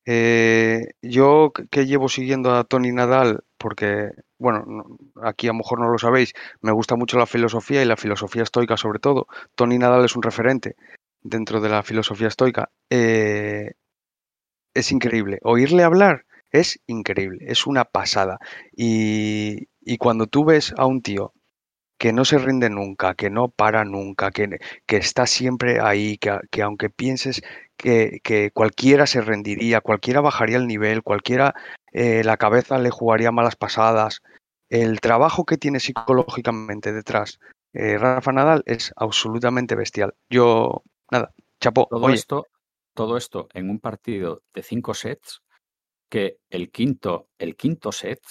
[0.07, 4.87] Eh, yo que llevo siguiendo a Tony Nadal, porque, bueno, no-
[5.25, 8.45] aquí a lo mejor no lo sabéis, me gusta mucho la filosofía y la filosofía
[8.45, 9.27] estoica sobre todo.
[9.57, 10.77] Tony Nadal es un referente
[11.21, 12.71] dentro de la filosofía estoica.
[12.91, 13.73] Eh,
[14.75, 15.39] es increíble.
[15.43, 18.39] Oírle hablar es increíble, es una pasada.
[18.77, 21.33] Y, y cuando tú ves a un tío
[21.99, 26.39] que no se rinde nunca, que no para nunca, que, que está siempre ahí, que,
[26.51, 27.43] que aunque pienses
[27.77, 31.55] que, que, cualquiera se rendiría, cualquiera bajaría el nivel, cualquiera
[31.93, 34.23] eh, la cabeza le jugaría malas pasadas,
[34.69, 37.39] el trabajo que tiene psicológicamente detrás
[37.79, 40.15] eh, Rafa Nadal es absolutamente bestial.
[40.31, 41.87] Yo, nada, chapó.
[41.91, 42.47] Todo esto,
[42.95, 45.43] todo esto en un partido de cinco sets,
[46.09, 48.23] que el quinto, el quinto set,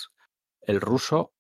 [0.62, 1.32] el ruso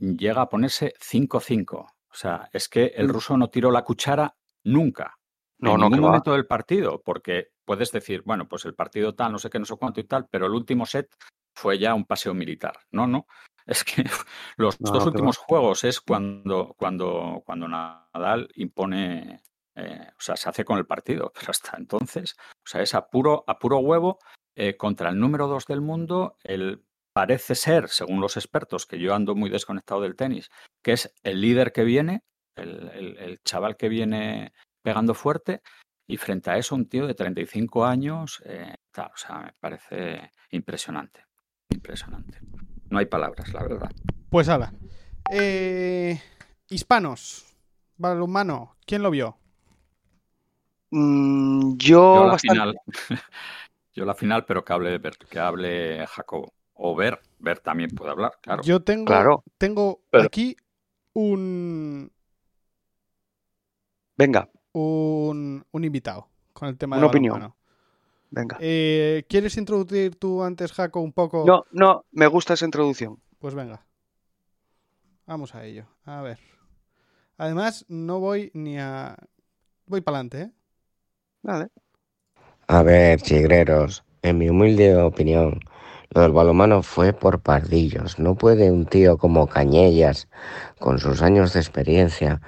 [0.00, 1.74] llega a ponerse 5-5.
[1.76, 3.10] O sea, es que el mm.
[3.10, 5.18] ruso no tiró la cuchara nunca.
[5.58, 9.38] No, en ningún momento del partido, porque puedes decir, bueno, pues el partido tal, no
[9.38, 11.10] sé qué, no sé cuánto y tal, pero el último set
[11.54, 12.78] fue ya un paseo militar.
[12.90, 13.26] No, no.
[13.66, 14.04] Es que
[14.56, 19.42] los dos últimos juegos es cuando, cuando, cuando Nadal impone,
[19.74, 23.08] eh, o sea, se hace con el partido, pero hasta entonces, o sea, es a
[23.08, 24.20] puro, a puro huevo
[24.54, 26.85] eh, contra el número dos del mundo, el
[27.16, 30.50] parece ser, según los expertos, que yo ando muy desconectado del tenis,
[30.82, 32.24] que es el líder que viene,
[32.56, 34.52] el, chaval que viene
[34.82, 35.62] pegando fuerte,
[36.06, 41.24] y frente a eso un tío de 35 años, eh, o sea, me parece impresionante,
[41.70, 42.38] impresionante.
[42.90, 43.90] No hay palabras, la verdad.
[44.28, 44.74] Pues nada.
[45.30, 46.20] Eh,
[46.68, 47.46] hispanos,
[47.96, 49.38] balonmano, ¿quién lo vio?
[50.90, 52.78] Mm, yo, la final.
[53.94, 55.00] yo la final, pero que hable,
[55.30, 56.52] que hable Jacobo.
[56.76, 58.62] O Ver, Ver también puede hablar, claro.
[58.62, 60.56] Yo tengo, tengo aquí
[61.12, 62.12] un.
[64.16, 64.48] Venga.
[64.72, 67.54] Un, un invitado con el tema de Una opinión.
[68.30, 68.58] Venga.
[68.60, 71.44] Eh, ¿Quieres introducir tú antes, Jaco, un poco?
[71.46, 73.20] No, no, me gusta esa introducción.
[73.38, 73.86] Pues venga.
[75.26, 75.86] Vamos a ello.
[76.04, 76.38] A ver.
[77.38, 79.16] Además, no voy ni a.
[79.86, 80.50] Voy para adelante, ¿eh?
[81.42, 81.68] Vale.
[82.66, 85.60] A ver, chigreros, en mi humilde opinión,
[86.10, 88.18] lo del balomano fue por pardillos.
[88.18, 90.28] No puede un tío como Cañellas,
[90.78, 92.40] con sus años de experiencia,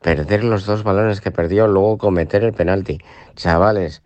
[0.00, 2.98] perder los dos balones que perdió, luego cometer el penalti.
[3.34, 4.02] Chavales,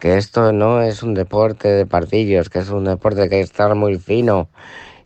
[0.00, 3.40] que esto no es un deporte de pardillos, que es un deporte que hay que
[3.40, 4.48] estar muy fino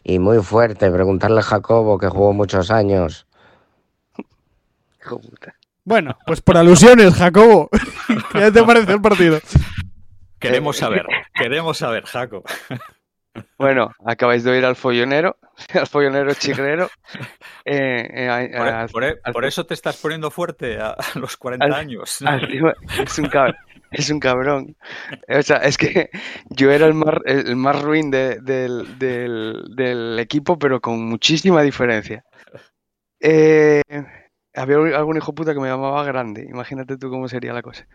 [0.04, 0.90] y muy fuerte.
[0.90, 3.26] Preguntarle a Jacobo, que jugó muchos años.
[5.84, 7.70] Bueno, pues por alusiones, Jacobo.
[8.32, 9.40] ¿Qué te parece el partido?
[10.38, 12.44] Queremos saber, queremos saber, Jacobo.
[13.58, 15.36] Bueno, acabáis de oír al follonero,
[15.74, 16.90] al follonero chigrero.
[17.64, 18.86] Eh, eh,
[19.32, 22.18] por, eso te estás poniendo fuerte a, los 40 años.
[23.04, 23.56] es un cabrón
[23.90, 24.76] es un cabrón.
[25.28, 26.10] O sea, es que
[26.50, 32.24] yo era el más, el más ruin del, del, equipo, pero con muchísima diferencia.
[33.20, 33.82] Eh,
[34.54, 36.46] había algún hijo puta que me llamaba grande.
[36.48, 37.86] Imagínate tú cómo sería la cosa.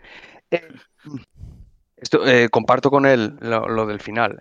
[2.04, 4.40] Eh, esto, eh, comparto con él lo, del final.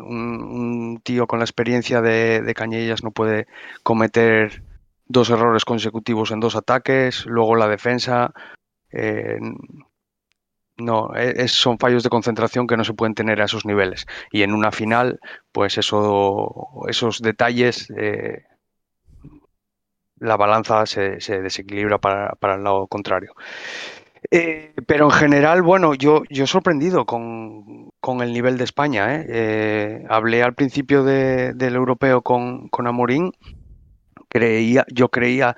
[0.00, 3.46] Un, tío con la experiencia de, Cañellas no puede
[3.82, 4.62] cometer
[5.06, 8.32] dos errores consecutivos en dos ataques, luego la defensa.
[10.78, 14.06] No, e, son fallos de concentración que no se pueden tener a esos niveles.
[14.30, 15.18] Y en una final,
[15.50, 18.44] pues eso, esos detalles, eh,
[20.20, 23.34] la balanza se, desequilibra para, el lado contrario.
[24.30, 29.06] Eh, pero en general, bueno, yo, yo sorprendido con, el nivel de España.
[29.10, 30.04] ¿eh?
[30.08, 33.32] hablé al principio del europeo con, con Amorín.
[34.30, 35.56] Creía, yo creía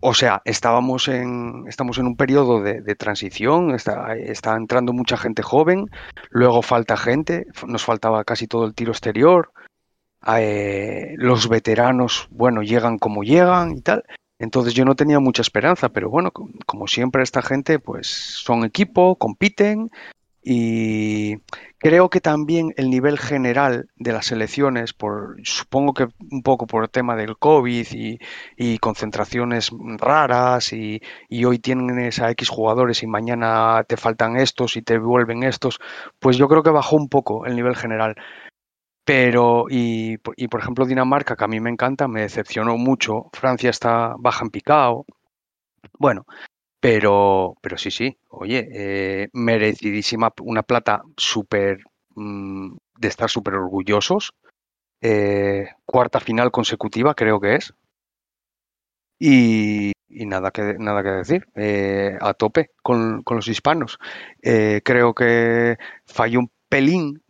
[0.00, 5.42] o sea, estábamos en, estamos en un periodo de, transición, está, está, entrando mucha gente
[5.42, 5.86] joven,
[6.30, 9.52] luego falta gente, nos faltaba casi todo el tiro exterior,
[10.26, 14.04] eh, los veteranos, bueno, llegan como llegan y tal.
[14.40, 19.16] Entonces yo no tenía mucha esperanza, pero bueno, como siempre esta gente pues son equipo,
[19.16, 19.90] compiten
[20.42, 21.36] y
[21.76, 26.84] creo que también el nivel general de las elecciones, por, supongo que un poco por
[26.84, 27.86] el tema del COVID
[28.56, 31.02] y, concentraciones raras y,
[31.44, 35.78] hoy tienes a X jugadores y mañana te faltan estos y te vuelven estos,
[36.18, 38.16] pues yo creo que bajó un poco el nivel general.
[39.10, 43.28] Pero, y, y por ejemplo Dinamarca, que a mí me encanta, me decepcionó mucho.
[43.32, 45.04] Francia está baja en picado.
[45.98, 46.26] Bueno,
[46.78, 51.80] pero, pero sí, sí, oye, eh, merecidísima una plata súper
[52.14, 54.32] mm, de estar súper orgullosos.
[55.00, 57.74] Eh, cuarta final consecutiva, creo que es.
[59.18, 63.98] Y, nada, que, nada que decir, eh, a tope con, con los hispanos.
[64.40, 67.20] creo que falló un pelín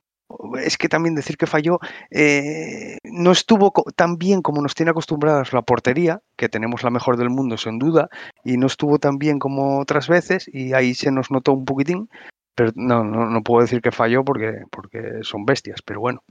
[0.59, 1.79] es que también decir que falló,
[2.11, 7.17] eh, no estuvo tan bien como nos tiene acostumbrados la portería, que tenemos la mejor
[7.17, 8.09] del mundo sin duda,
[8.45, 12.09] y no estuvo tan bien como otras veces, y ahí se nos notó un poquitín,
[12.55, 16.23] pero no, no, puedo decir que falló porque, porque son bestias, pero bueno.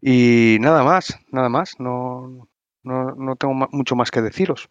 [0.00, 2.48] Y nada más, nada más, no,
[2.82, 4.68] No, no tengo mucho más que deciros.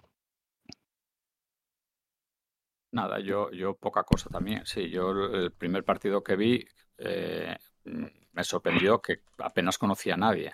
[2.92, 4.66] Nada, yo, yo poca cosa también.
[4.66, 6.66] Sí, yo el primer partido que vi
[6.98, 7.56] eh,
[8.34, 10.54] me sorprendió que apenas conocía a nadie.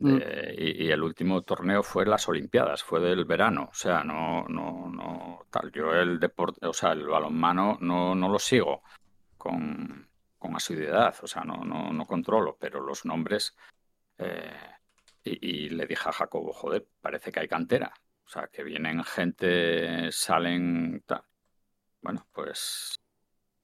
[0.00, 0.18] Mm.
[0.56, 3.68] Y, y el último torneo fue las Olimpiadas, fue del verano.
[3.70, 5.72] O sea, no, no, no tal.
[5.72, 8.82] Yo el deporte, o sea, el balonmano no, no lo sigo
[9.36, 11.14] con, con asiduidad.
[11.22, 13.56] O sea, no, no, no controlo, pero los nombres.
[14.18, 14.52] eh,
[15.24, 17.92] y, y le dije a Jacobo, joder, parece que hay cantera.
[18.24, 21.02] O sea, que vienen gente, salen.
[21.06, 21.22] tal.
[22.02, 22.94] Bueno, pues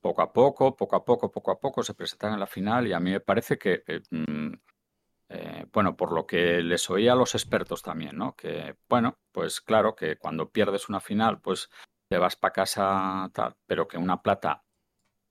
[0.05, 2.93] poco a poco, poco a poco, poco a poco se presentan en la final y
[2.93, 4.53] a mí me parece que, eh, mm,
[5.31, 8.37] eh, bueno, por lo que les oía a los expertos también, ¿no?
[8.37, 11.71] Que, bueno, pues claro, que cuando pierdes una final, pues
[12.11, 14.63] te vas para casa tal, pero que una plata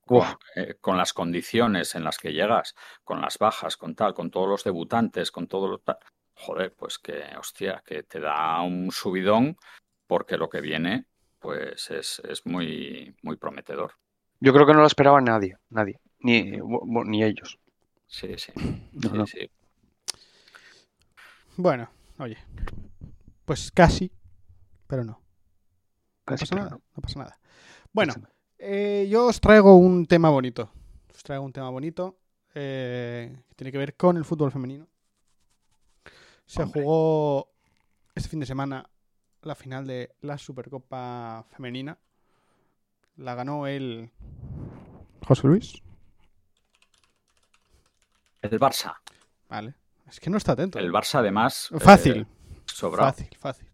[0.07, 0.33] Uf.
[0.55, 4.49] eh, con las condiciones en las que llegas, con las bajas, con tal, con todos
[4.49, 5.99] los debutantes, con todo lo tal,
[6.33, 9.55] joder, pues que, hostia, que te da un subidón
[10.07, 11.05] porque lo que viene,
[11.39, 13.93] pues es, es muy, muy prometedor.
[14.43, 17.59] Yo creo que no lo esperaba nadie, nadie, ni, ellos.
[18.07, 18.51] Sí, sí,
[18.91, 19.25] No, sí, no.
[19.25, 19.49] sí.
[21.55, 22.37] Bueno, oye.
[23.45, 24.11] Pues casi,
[24.87, 25.13] pero no.
[25.13, 25.19] No
[26.25, 26.81] Casi, pasa nada, no.
[26.95, 27.39] no pasa nada.
[27.93, 28.13] Bueno,
[28.57, 30.69] eh, yo os traigo un tema bonito.
[31.15, 32.17] Os traigo un tema bonito
[32.53, 34.89] eh, que tiene que ver con el fútbol femenino.
[36.45, 36.81] Se Hombre.
[36.81, 37.49] jugó
[38.13, 38.89] este fin de semana
[39.41, 41.97] la final de la Supercopa Femenina.
[43.17, 44.11] La ganó el
[45.25, 45.81] José Luis.
[48.41, 48.95] El Barça.
[49.49, 49.75] Vale.
[50.09, 50.79] Es que no está atento.
[50.79, 51.69] El Barça, además.
[51.73, 52.27] eh, Fácil.
[52.65, 53.09] sobrado.
[53.11, 53.67] Fácil, fácil.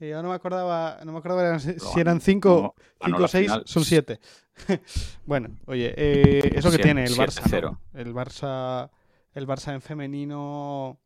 [0.00, 3.18] Eh, yo no me acordaba, no me acordaba si eran ganó- 5 ganó- ganó cinco
[3.18, 4.20] la o 6, final son 7.
[5.26, 7.60] bueno, oye, eh, eso que Siete- tiene el Barça.
[7.62, 7.80] ¿no?
[7.94, 8.90] El Barça.
[9.34, 10.98] El Barça en femenino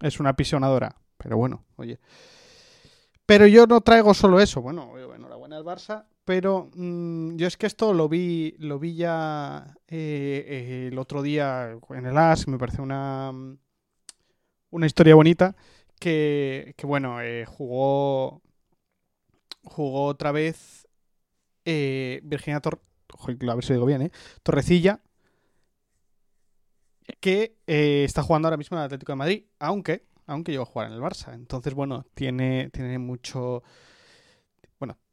[0.00, 0.94] es una pisonadora.
[1.16, 1.98] Pero bueno, oye.
[3.26, 4.62] Pero yo no traigo solo eso.
[4.62, 6.06] Bueno, oye, enhorabuena al Barça.
[6.28, 11.22] Pero mm, yo es que esto lo vi, lo vi ya eh, eh, el otro
[11.22, 12.48] día en el AS.
[12.48, 13.32] Me parece una,
[14.68, 15.56] una historia bonita.
[15.98, 18.42] Que, que bueno, eh, jugó.
[19.62, 20.86] Jugó otra vez
[21.64, 24.12] eh, Virginia Tor Joder, a ver si digo bien, ¿eh?
[24.42, 25.00] Torrecilla.
[27.20, 29.44] Que está jugando ahora mismo en el Atlético de Madrid.
[29.60, 31.32] Aunque, aunque llegó a jugar en el Barça.
[31.32, 33.62] Entonces, bueno, tiene, tiene mucho.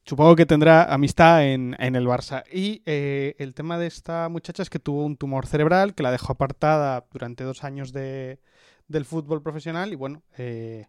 [0.08, 2.44] Supongo que tendrá amistad en, en el Barça.
[2.52, 6.12] Y eh, el tema de esta muchacha es que tuvo un tumor cerebral que la
[6.12, 8.40] dejó apartada durante dos años de,
[8.88, 9.92] del fútbol profesional.
[9.92, 10.86] Y bueno, eh,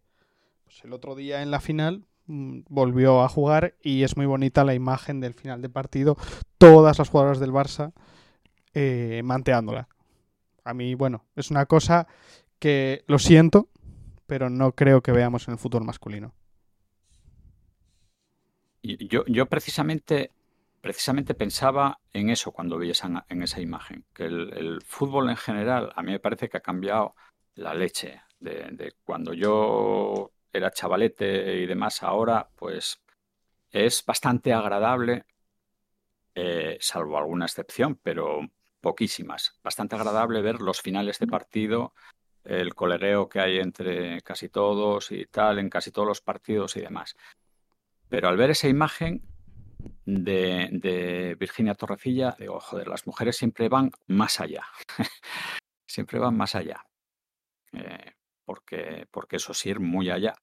[0.64, 4.64] pues el otro día en la final mm, volvió a jugar y es muy bonita
[4.64, 6.18] la imagen del final de partido.
[6.58, 7.92] Todas las jugadoras del Barça
[8.74, 9.88] eh, manteándola.
[10.62, 12.06] A mí, bueno, es una cosa
[12.58, 13.70] que lo siento,
[14.26, 16.34] pero no creo que veamos en el fútbol masculino.
[18.86, 20.30] Yo, yo precisamente,
[20.80, 25.36] precisamente pensaba en eso cuando vi esa, en esa imagen, que el, el fútbol en
[25.36, 27.14] general a mí me parece que ha cambiado
[27.54, 32.02] la leche de, de cuando yo era chavalete y demás.
[32.02, 33.02] Ahora, pues
[33.70, 35.24] es bastante agradable,
[36.34, 38.40] eh, salvo alguna excepción, pero
[38.80, 39.58] poquísimas.
[39.62, 41.94] Bastante agradable ver los finales de partido,
[42.44, 46.80] el colegueo que hay entre casi todos y tal, en casi todos los partidos y
[46.80, 47.16] demás.
[48.08, 49.22] Pero al ver esa imagen
[50.04, 54.64] de, de Virginia Torrecilla, digo, joder, las mujeres siempre van más allá.
[55.88, 56.84] siempre van más allá.
[57.72, 58.12] Eh,
[58.44, 60.34] porque, porque eso sí, ir muy allá.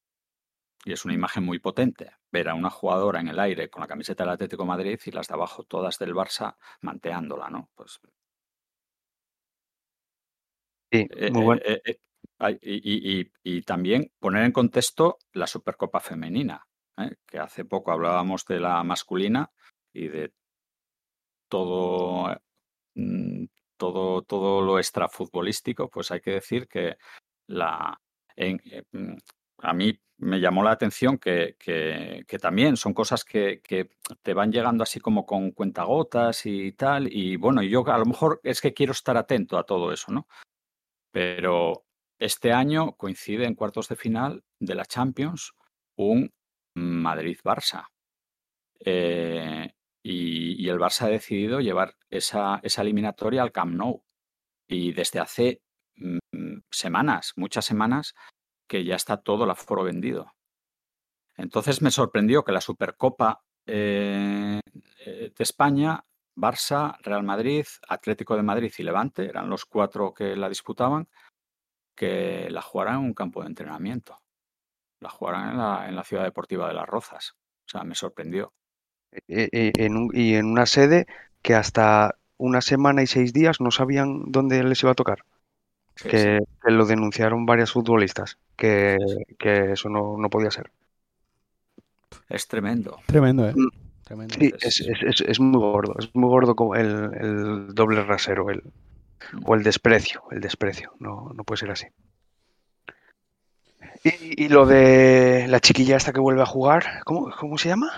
[0.86, 2.12] Y es una imagen muy potente.
[2.32, 5.12] Ver a una jugadora en el aire con la camiseta del Atlético de Madrid y
[5.12, 7.70] las de abajo todas del Barça manteándola, ¿no?
[7.76, 8.00] Pues
[10.92, 11.62] Sí, Eh, muy bueno.
[11.66, 17.16] eh, eh, y- y- y también poner en contexto la Supercopa femenina, ¿eh?
[17.26, 19.52] que hace poco hablábamos de la masculina
[19.94, 20.34] y de
[21.50, 22.38] todo, eh,
[22.96, 23.46] mm,
[23.78, 26.98] todo, todo lo extrafutbolístico, pues hay que decir que
[27.48, 28.00] la,
[28.36, 28.58] eh,
[28.92, 29.16] mm,
[29.60, 33.90] a mí me llamó la atención que, que- que también son cosas que, que
[34.22, 38.40] te van llegando así como con cuentagotas y tal, y bueno, yo a lo mejor
[38.44, 40.28] es que quiero estar atento a todo eso, ¿no?
[41.12, 41.86] Pero
[42.20, 45.54] este año coincide en cuartos de final de la Champions
[45.98, 46.32] un
[46.76, 47.88] Madrid-Barça.
[48.80, 54.04] Eh, y, y el Barça ha decidido llevar esa, esa eliminatoria al Camp Nou.
[54.68, 55.62] Y desde hace
[55.96, 58.16] mm, semanas, muchas semanas,
[58.68, 60.34] que ya está todo el aforo vendido.
[61.36, 64.60] Entonces me sorprendió que la Supercopa eh,
[65.06, 66.04] eh, de España,
[66.36, 71.08] Barça, Real Madrid, Atlético de Madrid y Levante, eran los cuatro que la disputaban,
[71.96, 74.23] que la jugaran en un campo de entrenamiento.
[75.04, 77.36] La jugarán en la, en la Ciudad Deportiva de Las Rozas.
[77.66, 78.54] O sea, me sorprendió.
[79.28, 81.06] E- e- en un- y en una sede
[81.42, 85.26] que hasta una semana y seis días no sabían dónde les iba a tocar.
[85.96, 86.46] Sí, que, sí.
[86.64, 88.98] que lo denunciaron varios futbolistas, que,
[89.38, 90.72] que eso no, no podía ser.
[92.30, 93.00] Es tremendo.
[93.06, 93.54] Tremendo, ¿eh?
[93.56, 93.70] Mm.
[94.04, 94.36] Tremendo.
[94.40, 98.50] Sí, es, es- es- es muy gordo, es muy gordo como el, el doble rasero,
[98.50, 98.64] el,
[99.46, 101.88] o el desprecio, el desprecio, no, no puede ser así.
[104.04, 107.92] Y, y lo de la chiquilla esta que vuelve a jugar, ¿cómo, cómo se llama?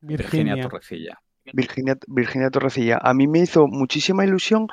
[0.00, 0.62] Virginia, Virginia.
[0.68, 1.18] Torrecilla.
[1.52, 2.98] Virginia, Virginia Torrecilla.
[3.02, 4.68] A mí me hizo muchísima ilusión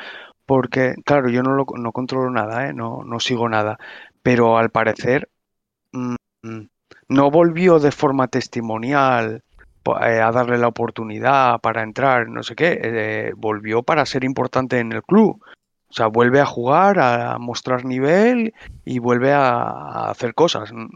[0.46, 2.74] porque, claro, yo no, lo, no controlo nada, ¿eh?
[2.74, 3.78] no, no sigo nada,
[4.22, 5.30] pero al parecer
[5.94, 6.16] mm,
[7.08, 9.44] no volvió de forma testimonial
[10.02, 14.80] eh, a darle la oportunidad para entrar, no sé qué, eh, volvió para ser importante
[14.80, 15.44] en el club.
[15.92, 18.54] O sea, vuelve a jugar, a mostrar nivel
[18.86, 20.88] y vuelve a, a hacer cosas, mm,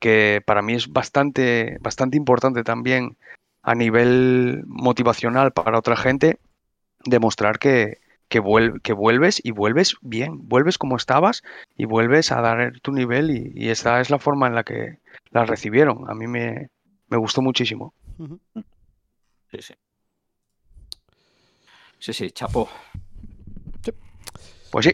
[0.00, 3.16] que para mí es bastante, bastante importante también
[3.62, 6.38] a nivel motivacional para otra gente,
[7.04, 11.42] demostrar que, que, vuel- que vuelves y vuelves bien, vuelves como estabas
[11.76, 14.98] y vuelves a dar tu nivel y, y esta es la forma en la que
[15.30, 16.10] la recibieron.
[16.10, 16.68] A mí me,
[17.08, 17.92] me gustó muchísimo.
[19.50, 19.74] Sí, sí.
[21.98, 22.68] Sí, sí, chapo.
[24.70, 24.92] Pues sí,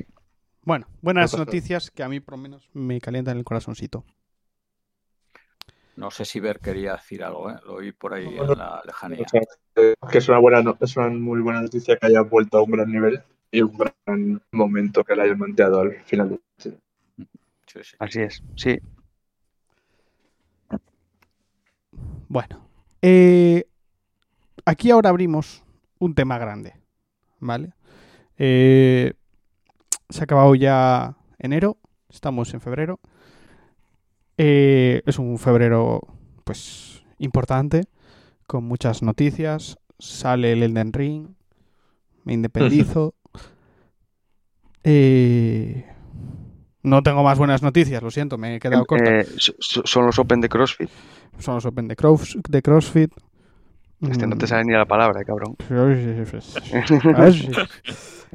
[0.63, 4.05] Bueno, buenas noticias que a mí por lo menos me calientan el corazoncito.
[5.97, 7.57] No sé si Ver quería decir algo, ¿eh?
[7.65, 9.25] Lo oí por ahí No, en la lejanía.
[9.25, 9.41] O sea,
[10.11, 12.91] que es una buena, es una muy buena noticia que haya vuelto a un gran
[12.91, 16.39] nivel y un gran momento que le hayan manteado al final.
[16.59, 16.77] Sí,
[17.67, 17.97] sí.
[17.99, 18.43] así es.
[18.57, 18.79] Sí,
[22.29, 22.69] Bueno,
[23.03, 23.67] eh,
[24.65, 25.65] aquí ahora abrimos
[25.99, 26.75] un tema grande,
[27.39, 27.73] ¿vale?
[28.37, 29.15] Eh,
[30.09, 31.79] se ha acabado ya enero,
[32.11, 33.01] estamos en febrero.
[34.39, 36.01] Eh, es un febrero,
[36.45, 37.83] pues, importante,
[38.47, 39.79] con muchas noticias.
[39.99, 41.29] Sale el Elden Ring,
[42.25, 43.15] me independizo.
[44.89, 45.85] Eh,
[46.85, 49.11] no tengo más buenas noticias, lo siento, me he quedado corto.
[49.11, 50.89] Eh, so- son los Open de CrossFit.
[51.41, 53.11] Son los Open de, Cross- de CrossFit.
[54.03, 54.49] Este no te Mm.
[54.49, 55.57] sale ni la palabra, eh, cabrón.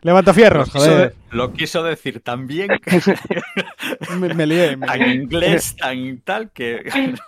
[0.04, 1.10] Levanta fierros, Lo quiso, joder.
[1.12, 2.70] de- lo quiso decir tan bien,
[4.20, 5.14] Me, me lié, me lié.
[5.14, 6.82] inglés, tan tal, que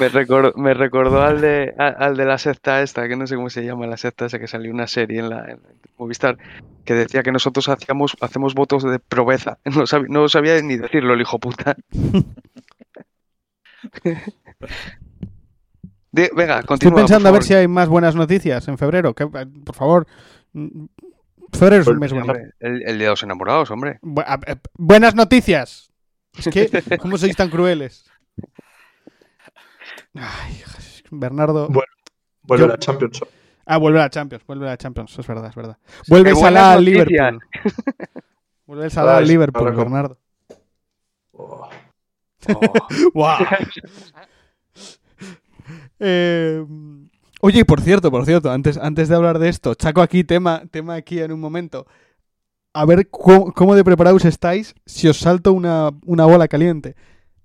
[0.00, 3.36] Me recordó, me recordó al de, a- al de la secta esta, que no sé
[3.36, 5.60] cómo se llama la secta esa que salió una serie en la en
[5.98, 6.36] Movistar,
[6.84, 9.58] que decía que nosotros hacíamos, hacemos votos de probeza.
[9.76, 11.76] No sabía, no sabía ni decirlo el hijo puta.
[16.12, 16.96] De- venga, Estoy continúa.
[16.96, 19.14] pensando por a ver si hay más buenas noticias en febrero.
[19.14, 20.06] que, por favor.
[21.52, 22.32] Febrero es un mes bonito.
[22.32, 23.98] Hombre, el, el de los enamorados, hombre.
[24.02, 25.90] Bu- a- eh, buenas noticias.
[26.36, 26.68] Es que,
[27.00, 28.04] ¿cómo sois tan crueles?
[30.14, 30.62] Ay,
[31.10, 31.66] Bernardo.
[31.68, 31.92] Bueno.
[32.42, 33.20] Vuelve Yo- la Champions.
[33.66, 35.76] Ah, vuelve a la Champions, vuelve a la Champions, es verdad, es verdad.
[36.08, 36.84] Vuelve Salah al.
[36.84, 37.40] Liverpool.
[38.66, 40.18] Vuelve el Salah al Liverpool, Bernardo.
[41.32, 41.68] Oh.
[42.48, 42.72] Oh,
[43.14, 43.38] ¡Guau!
[46.00, 46.64] Eh,
[47.40, 50.62] oye, y por cierto, por cierto, antes, antes de hablar de esto, chaco aquí tema,
[50.70, 51.86] tema aquí en un momento.
[52.72, 56.96] A ver cómo, cómo de preparados estáis si os salto una, una bola caliente.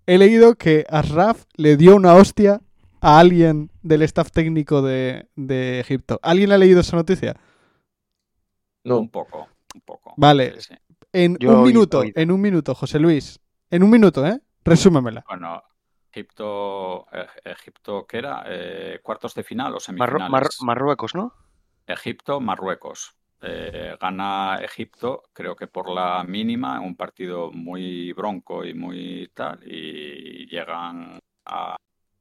[0.07, 2.61] He leído que Asraf le dio una hostia
[3.01, 6.19] a alguien del staff técnico de, de Egipto.
[6.21, 7.35] ¿Alguien ha leído esa noticia?
[8.83, 10.13] un No, poco, un poco.
[10.17, 10.61] Vale.
[10.61, 10.75] Sí, sí.
[11.11, 13.39] En Yo un minuto, en un minuto, José Luis.
[13.71, 14.41] En un minuto, ¿eh?
[14.63, 15.23] Resúmemela.
[15.27, 15.63] Bueno,
[16.15, 17.07] Egipto,
[17.43, 18.43] Egipto, ¿qué era?
[18.47, 20.31] Eh, ¿Cuartos de final o semifinales?
[20.31, 21.33] Mar- Marruecos, ¿no?
[21.85, 23.17] Egipto, Marruecos.
[23.41, 29.29] Eh, gana Egipto, creo que por la mínima, en un partido muy bronco y muy
[29.33, 31.75] tal, y llegan a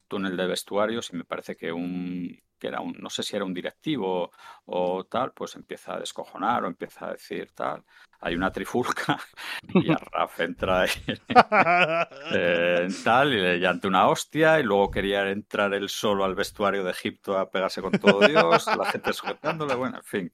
[0.08, 3.44] túnel de vestuarios y me parece que un que era un, no sé si era
[3.44, 4.30] un directivo
[4.66, 7.84] o tal, pues empieza a descojonar o empieza a decir tal.
[8.26, 9.18] Hay una trifulca
[9.74, 10.90] y a Raf entra ahí,
[12.34, 16.34] eh, en tal y le llanta una hostia y luego quería entrar él solo al
[16.34, 20.32] vestuario de Egipto a pegarse con todo Dios, la gente sujetándole, bueno, en fin.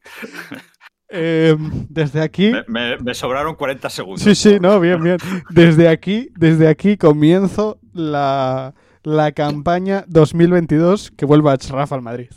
[1.09, 1.57] Eh,
[1.89, 2.53] desde aquí.
[2.53, 4.23] Me, me- me sobraron 40 segundos.
[4.23, 5.17] Sí, sí, no, bien, bien.
[5.51, 12.31] Desde aquí, desde aquí comienzo la, la campaña 2022 que vuelva a Ashraf al Madrid.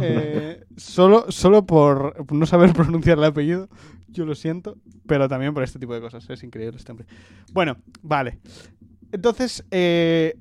[0.00, 3.68] Eh, solo, solo por no saber pronunciar el apellido,
[4.12, 6.28] yo lo siento, pero también por este tipo de cosas.
[6.30, 7.06] Es increíble este hombre.
[7.52, 8.38] Bueno, vale.
[9.10, 10.36] Entonces, eh,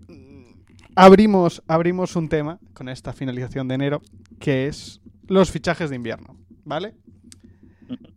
[0.96, 4.02] abrimos, abrimos un tema con esta finalización de enero,
[4.40, 6.96] que es los fichajes de invierno, ¿vale?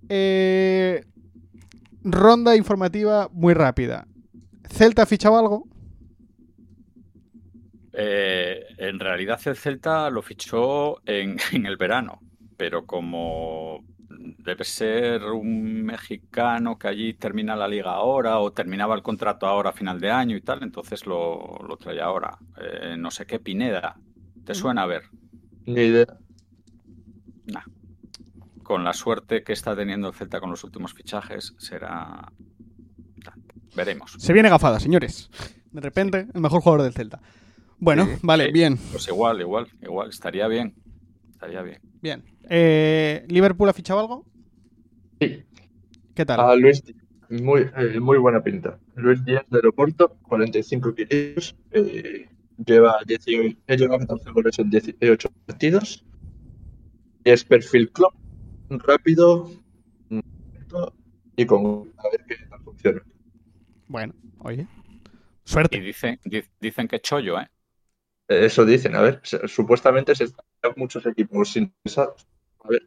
[0.08, 1.04] Eh,
[2.02, 4.06] ronda informativa muy rápida.
[4.68, 5.68] ¿Celta ha fichado algo?
[7.92, 12.20] Eh, en realidad el Celta lo fichó en, en el verano,
[12.56, 19.02] pero como debe ser un mexicano que allí termina la liga ahora o terminaba el
[19.02, 22.38] contrato ahora a final de año y tal, entonces lo, lo trae ahora.
[22.60, 23.96] Eh, no sé qué, Pineda.
[24.44, 25.02] ¿Te suena a ver?
[25.66, 26.06] Ni idea.
[27.46, 27.62] Nah.
[28.62, 32.30] Con la suerte que está teniendo el Celta con los últimos fichajes, será.
[33.74, 34.14] Veremos.
[34.18, 35.30] Se viene gafada, señores.
[35.72, 37.20] De repente, el mejor jugador del Celta.
[37.78, 38.52] Bueno, Sí, vale, sí.
[38.52, 38.76] bien.
[38.92, 40.08] Pues igual, igual, igual.
[40.10, 40.74] Estaría bien.
[41.32, 41.80] Estaría bien.
[42.04, 42.22] Bien.
[42.50, 44.26] Eh, ¿Liverpool ha fichado algo?
[45.22, 45.42] Sí.
[46.14, 46.38] ¿Qué tal?
[46.38, 46.98] A Luis Díaz.
[47.30, 48.78] Muy, eh, muy buena pinta.
[48.94, 51.56] Luis Díaz de Aeropuerto, 45 kilos.
[51.70, 52.28] eh,
[52.66, 56.04] lleva 18, he llevado 14 goles en 18 partidos.
[57.24, 58.12] Y es perfil club,
[58.68, 59.50] rápido,
[61.36, 63.02] y con a ver qué tal funciona.
[63.88, 64.66] Bueno, oye.
[64.90, 65.00] Y
[65.46, 65.80] Suerte.
[65.80, 67.48] dicen, di- dicen que chollo, ¿eh?
[68.28, 70.44] Eso dicen, a ver, se- supuestamente se están
[70.76, 72.26] muchos equipos interesados.
[72.62, 72.82] A ver,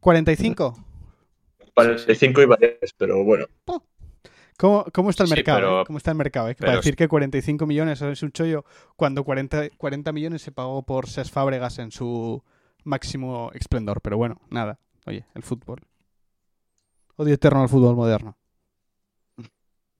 [0.00, 0.76] 45.
[1.74, 3.46] 45 y variables, pero bueno,
[4.56, 5.58] ¿Cómo, cómo está el Sí, mercado?
[5.58, 5.84] pero- eh?
[5.86, 6.48] ¿Cómo está el mercado?
[6.48, 6.56] eh?
[6.56, 8.64] Que para decir que 45 millones es un chollo
[8.96, 12.42] cuando 40, 40 millones se pagó por Ses Fábregas en su
[12.82, 14.00] máximo esplendor.
[14.00, 14.80] Pero bueno, nada.
[15.06, 15.78] Oye, el fútbol.
[17.14, 18.36] Odio eterno al fútbol moderno.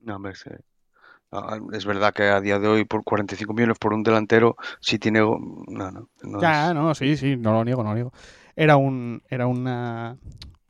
[0.01, 0.51] No, hombre, sí.
[1.73, 5.21] Es verdad que a día de hoy por 45 millones por un delantero, si tiene...
[5.21, 5.37] No,
[5.69, 8.13] no, no Ya, es- no, sí, sí, no lo niego, no lo niego.
[8.57, 10.17] Era un, era una,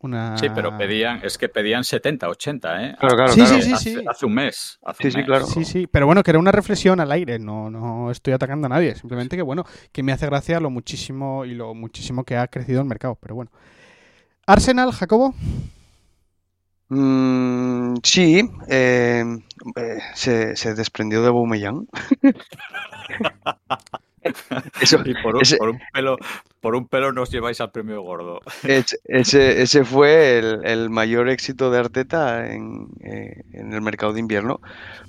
[0.00, 0.36] una...
[0.36, 2.96] Sí, pero pedían, es que pedían 70, 80, ¿eh?
[2.98, 3.62] Claro, claro, Sí, claro.
[3.62, 4.06] sí, sí, hace, sí.
[4.08, 4.78] hace un mes.
[4.84, 5.26] hace Sí, un sí, mes.
[5.26, 5.46] claro.
[5.46, 8.68] Sí, sí, pero bueno, que era una reflexión al aire, no, no estoy atacando a
[8.68, 12.48] nadie, simplemente que bueno, que me hace gracia lo muchísimo y lo muchísimo que ha
[12.48, 13.50] crecido el mercado, pero bueno.
[14.46, 15.34] Arsenal, Jacobo,
[16.90, 19.24] Mm, sí, eh,
[19.76, 21.86] eh, se, se desprendió de Aubameyang.
[24.80, 26.16] Eso, Y por un, Ese- por un pelo,
[26.60, 28.40] por un pelo nos lleváis al premio gordo.
[28.64, 34.60] ese, fue el, el mayor éxito de Arteta en, eh, en el mercado de invierno,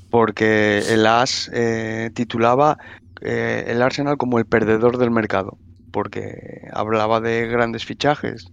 [0.10, 2.78] porque el AS eh, titulaba
[3.22, 5.58] el Arsenal como el perdedor del mercado,
[5.92, 8.46] porque hablaba de grandes fichajes,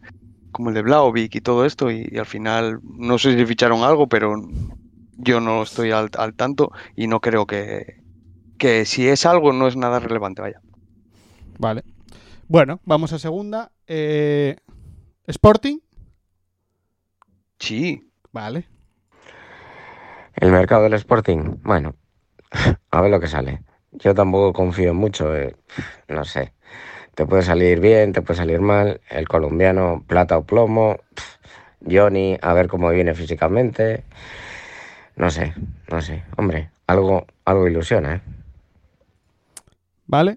[0.57, 3.83] como el de Blaovic y todo esto, y, y al final no sé si ficharon
[3.83, 4.37] algo, pero
[5.19, 8.03] yo no estoy al, al tanto y no creo que,
[8.59, 10.61] que si es algo no es nada relevante, vaya.
[11.59, 11.85] vale.
[12.49, 13.73] Bueno, vamos a segunda.
[13.87, 14.57] Eh,
[15.27, 15.79] Sporting,
[17.59, 18.69] Sí, vale.
[20.37, 21.97] El mercado del Sporting, bueno,
[22.91, 23.63] a ver lo que sale.
[23.93, 25.57] Yo tampoco confío mucho, eh,
[26.09, 26.53] no sé.
[27.17, 29.01] Te puede salir bien, te puede salir mal.
[29.09, 30.99] El colombiano, plata o plomo.
[31.81, 34.05] Johnny, a ver cómo viene físicamente.
[35.17, 35.55] No sé,
[35.91, 36.25] no sé.
[36.37, 38.21] Hombre, algo, algo ilusiona, ¿eh?
[40.07, 40.37] Vale.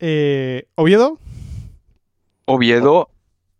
[0.00, 1.20] Eh, Oviedo,
[2.44, 3.10] Oviedo,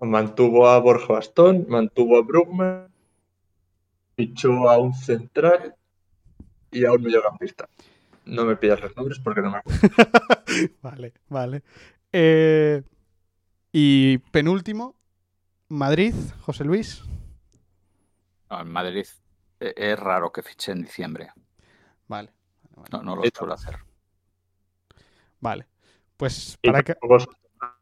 [0.01, 2.89] mantuvo a Borja Bastón, mantuvo a Brugman,
[4.17, 5.77] fichó a un central
[6.73, 7.69] y a un mediocampista.
[8.25, 9.81] No me pidas los nombres porque no me acuerdo.
[10.83, 11.63] vale, vale.
[12.21, 12.83] Eh,
[13.73, 14.97] y penúltimo,
[15.69, 17.03] Madrid, José Luis,
[18.51, 19.07] No, en Madrid
[19.61, 21.33] eh, es raro que fiche en diciembre.
[22.09, 22.33] vale.
[22.93, 23.77] No, no lo Sí, suelo hacer.
[25.41, 25.67] Vale.
[26.17, 26.95] Pues para que...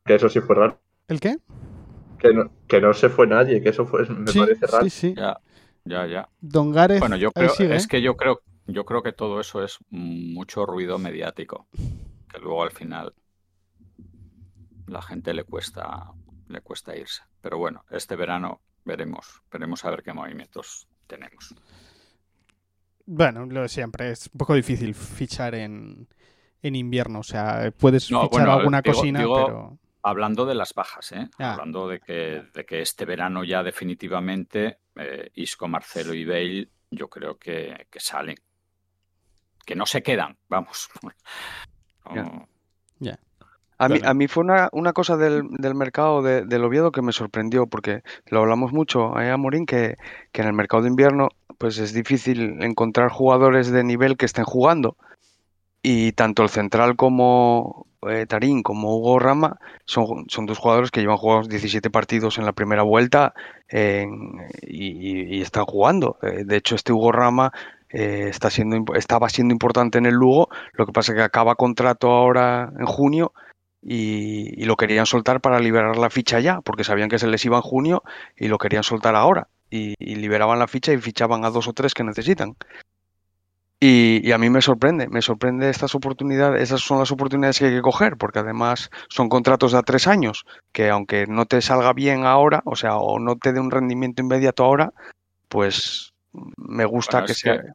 [0.05, 0.81] que eso sí fue raro.
[1.09, 1.39] ¿El qué?
[2.19, 4.87] Que no, que no se fue nadie, que eso fue, me sí, parece raro.
[4.87, 5.15] sí, sí.
[5.15, 5.41] Ya,
[5.85, 6.29] ya, ya.
[6.41, 7.89] Don Gareth, Bueno, yo creo, sigue, es ¿eh?
[7.89, 11.69] que yo creo, yo creo que todo eso es mucho ruido mediático,
[12.29, 13.15] que luego al final
[14.87, 16.13] la gente le cuesta,
[16.49, 17.23] le cuesta irse.
[17.41, 21.55] Pero bueno, este verano veremos, veremos a ver qué movimientos tenemos.
[23.05, 24.11] Bueno, lo de siempre.
[24.11, 26.09] Es un poco difícil fichar en,
[26.63, 27.21] en invierno.
[27.21, 29.79] O sea, puedes No, fichar bueno, alguna digo- cocina, digo- pero...
[30.03, 31.29] Hablando de las bajas, ¿eh?
[31.41, 31.55] Ah.
[31.55, 37.09] hablando de que, de que este verano ya definitivamente eh, Isco, Marcelo y Bale yo
[37.11, 38.37] creo que, que salen.
[39.65, 40.89] Que no se quedan, vamos.
[42.15, 42.49] No,
[43.79, 47.03] A mí, a mí fue una, una cosa del, del mercado de- del Oviedo que
[47.03, 49.97] me sorprendió, porque lo hablamos mucho eh, a Morín, que,
[50.33, 54.45] que en el mercado de invierno pues es difícil encontrar jugadores de nivel que estén
[54.45, 54.97] jugando.
[55.83, 61.01] Y tanto el central como eh, Tarín como Hugo Rama son, son dos jugadores que
[61.01, 63.35] llevan jugados 17 partidos en la primera vuelta
[64.63, 66.19] y, están jugando.
[66.23, 67.53] Eh, de hecho, este Hugo Rama
[67.89, 71.55] eh, está siendo, estaba siendo importante en el Lugo, lo que pasa es que acaba
[71.55, 73.33] contrato ahora en junio
[73.89, 77.45] y, y lo querían soltar para liberar la ficha ya, porque sabían que se les
[77.45, 78.03] iba en junio
[78.37, 79.47] y lo querían soltar ahora.
[79.71, 82.57] Y, y liberaban la ficha y fichaban a dos o tres que necesitan.
[83.79, 87.67] Y, y a mí me sorprende, me sorprende estas oportunidades, esas son las oportunidades que
[87.67, 91.61] hay que coger, porque además son contratos de a tres años, que aunque no te
[91.61, 94.93] salga bien ahora, o sea, o no te dé un rendimiento inmediato ahora,
[95.49, 96.15] pues
[96.57, 97.61] me gusta Bueno, que sea.
[97.61, 97.69] que-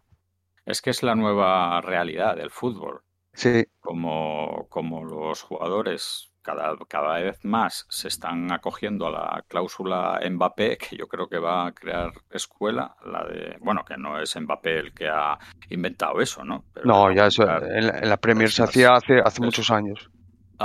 [0.65, 3.01] Es que es la nueva realidad del fútbol.
[3.33, 10.19] Sí, Como, como los jugadores cada, cada vez más se están acogiendo a la cláusula
[10.29, 14.35] Mbappé, que yo creo que va a crear escuela, la de, bueno, que no es
[14.39, 15.37] Mbappé el que ha
[15.69, 16.65] inventado eso, ¿no?
[16.73, 20.09] Pero no, ya eso, en la, en la Premier se hacía hace, hace muchos años.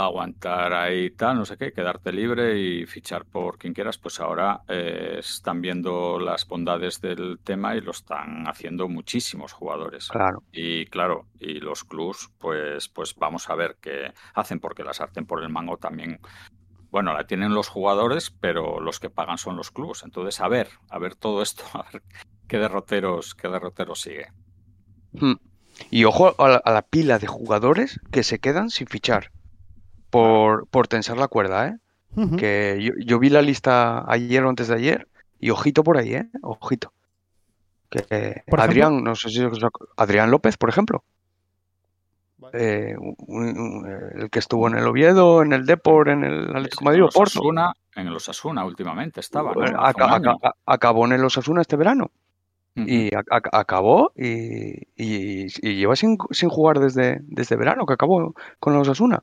[0.04, 4.62] Aguantar ahí tal, no sé qué, quedarte libre y fichar por quien quieras, pues ahora
[4.68, 10.08] eh, están viendo las bondades del tema y lo están haciendo muchísimos jugadores.
[10.08, 14.92] Claro, Y claro, y los clubs, pues, pues vamos a ver qué hacen, porque la
[14.92, 16.20] sartén por el mango también,
[16.90, 20.02] bueno, la tienen los jugadores, pero los que pagan son los clubs.
[20.04, 22.02] Entonces, a ver, a ver todo esto, a ver
[22.46, 24.26] qué derroteros, qué derroteros sigue.
[25.12, 25.36] Hmm.
[25.90, 29.30] Y ojo a la, a la pila de jugadores que se quedan sin fichar
[30.10, 31.76] por, por tensar la cuerda, ¿eh?
[32.36, 35.06] Que yo, yo vi la lista ayer o antes de ayer
[35.38, 36.28] y ojito por ahí, ¿eh?
[36.42, 36.92] Ojito.
[37.90, 39.40] Que eh, Por Adrián, no sé si
[39.96, 41.04] Adrián López, por ejemplo,
[42.52, 43.16] eh, un-
[43.58, 43.86] un-
[44.16, 47.20] el que estuvo en el Oviedo, en el Depor, en el Atlético Madrid en Porto,
[47.40, 52.10] Osasuna, en los Asuna últimamente estaba, eh, aca- aca- acabó en el Osasuna este verano.
[52.78, 53.10] Y
[53.52, 58.82] acabó y, y- y lleva sin, sin jugar desde, desde verano, que acabó con los
[58.86, 59.22] Osasuna.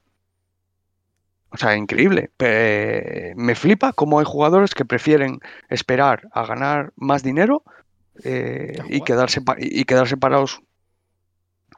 [1.53, 2.31] O sea, increíble.
[2.35, 5.39] Pe- me flipa cómo hay jugadores que prefieren
[5.69, 7.63] esperar a ganar más dinero
[8.23, 10.61] eh, y, quedarse y quedarse parados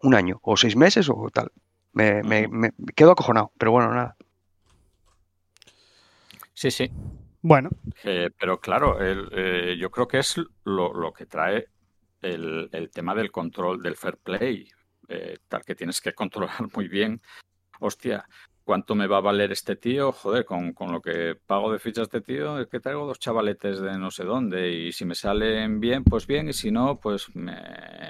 [0.02, 1.52] un año o seis meses o tal.
[1.92, 2.56] Me, me- Ujú.
[2.56, 4.16] me quedo acojonado, pero bueno, nada.
[6.54, 6.90] Sí, sí.
[7.42, 7.70] Bueno,
[8.04, 11.68] Eh, pero claro, el, eh, yo creo que es lo, lo que trae
[12.22, 14.70] el, el tema del control del fair play,
[15.08, 17.22] eh, tal que tienes que controlar muy bien.
[17.80, 18.26] Hostia,
[18.66, 20.12] ¿cuánto me va a valer este tío?
[20.12, 23.20] Joder, con, con lo que pago de ficha a este tío, es que traigo dos
[23.20, 27.00] chavaletes de no sé dónde y si me salen bien, pues bien, y si no,
[27.00, 27.56] pues me,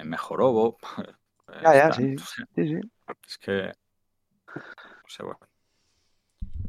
[0.03, 0.77] me jorobo.
[1.61, 2.15] Ya, ya, sí.
[2.55, 2.79] Sí, sí.
[3.27, 3.69] Es que...
[3.69, 5.39] o sea, bueno.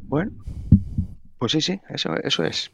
[0.03, 0.33] Bueno,
[1.39, 2.71] pues sí, sí, eso, eso es.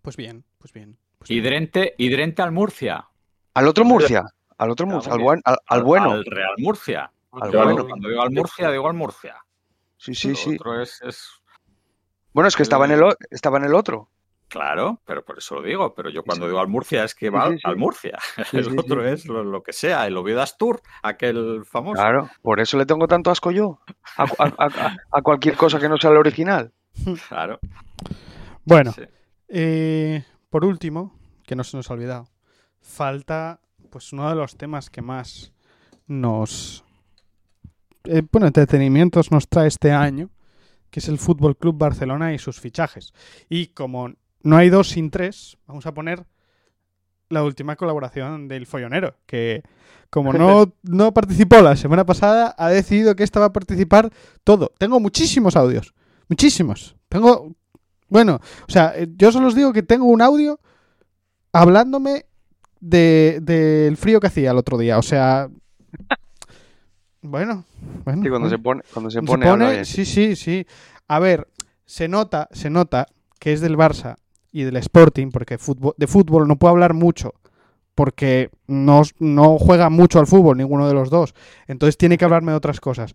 [0.00, 0.96] pues bien, pues bien.
[1.18, 1.44] pues Y bien.
[1.44, 3.06] Drente, y Drente al Murcia.
[3.54, 4.24] Al otro Murcia,
[4.58, 6.12] al otro Murcia, al, buen- al- al bueno.
[6.12, 7.12] Al Real Murcia.
[7.32, 7.86] Al Yo bueno.
[7.86, 9.36] Cuando digo al Murcia, digo al Murcia.
[10.02, 10.54] Sí, sí, Lo sí.
[10.56, 11.28] otro es, es-
[12.32, 14.08] Bueno, es que estaba en el, o- estaba en el otro.
[14.48, 15.94] Claro, pero por eso lo digo.
[15.94, 17.60] Pero yo cuando digo al Murcia es que va sí, sí.
[17.64, 18.18] al Murcia.
[18.50, 19.08] Sí, el sí, otro sí.
[19.08, 20.06] es lo, lo que sea.
[20.06, 21.94] El Oviedo Astur, aquel famoso.
[22.02, 23.80] Claro, por eso le tengo tanto asco yo
[24.16, 26.72] a, a- a- a cualquier cosa que no sea la original.
[27.28, 27.58] Claro.
[28.64, 29.02] Bueno, sí.
[29.48, 31.14] eh, por último,
[31.46, 32.28] que no se nos ha olvidado,
[32.80, 35.52] falta pues uno de los temas que más
[36.06, 36.84] nos
[38.04, 40.30] eh, bueno, entretenimientos nos trae este año,
[40.90, 43.12] que es el Fútbol Club Barcelona y sus fichajes.
[43.48, 46.24] Y como no hay dos sin tres, vamos a poner
[47.28, 49.62] la última colaboración del Follonero, que
[50.10, 54.10] como no, no participó la semana pasada, ha decidido que esta va a participar
[54.44, 54.72] todo.
[54.78, 55.94] Tengo muchísimos audios,
[56.28, 56.94] muchísimos.
[57.08, 57.54] Tengo,
[58.08, 60.60] bueno, o sea, eh, yo solo os digo que tengo un audio
[61.52, 62.26] hablándome
[62.80, 64.98] de- del frío que hacía el otro día.
[64.98, 65.48] O sea,
[67.22, 67.64] bueno,
[68.04, 68.22] bueno.
[68.22, 68.50] Sí, cuando bueno.
[68.50, 69.84] se pone, cuando se Se pone, pone- habla bien.
[69.86, 70.66] sí, sí, sí.
[71.08, 71.48] A ver,
[71.86, 73.06] se nota, se nota
[73.38, 74.16] que es del Barça
[74.50, 77.34] y del Sporting, porque fútbol, de fútbol no puedo hablar mucho,
[77.94, 81.34] porque no, no juega mucho al fútbol ninguno de los dos.
[81.66, 83.14] Entonces tiene que hablarme de otras cosas.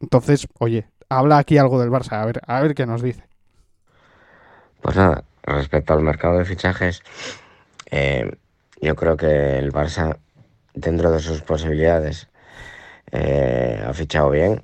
[0.00, 3.24] Entonces, oye, habla aquí algo del Barça, a ver, a ver qué nos dice.
[4.80, 7.02] Pues nada, respecto al mercado de fichajes,
[7.90, 8.30] eh,
[8.80, 10.16] yo creo que el Barça,
[10.74, 12.28] dentro de sus posibilidades,
[13.12, 14.62] eh, ha fichado bien.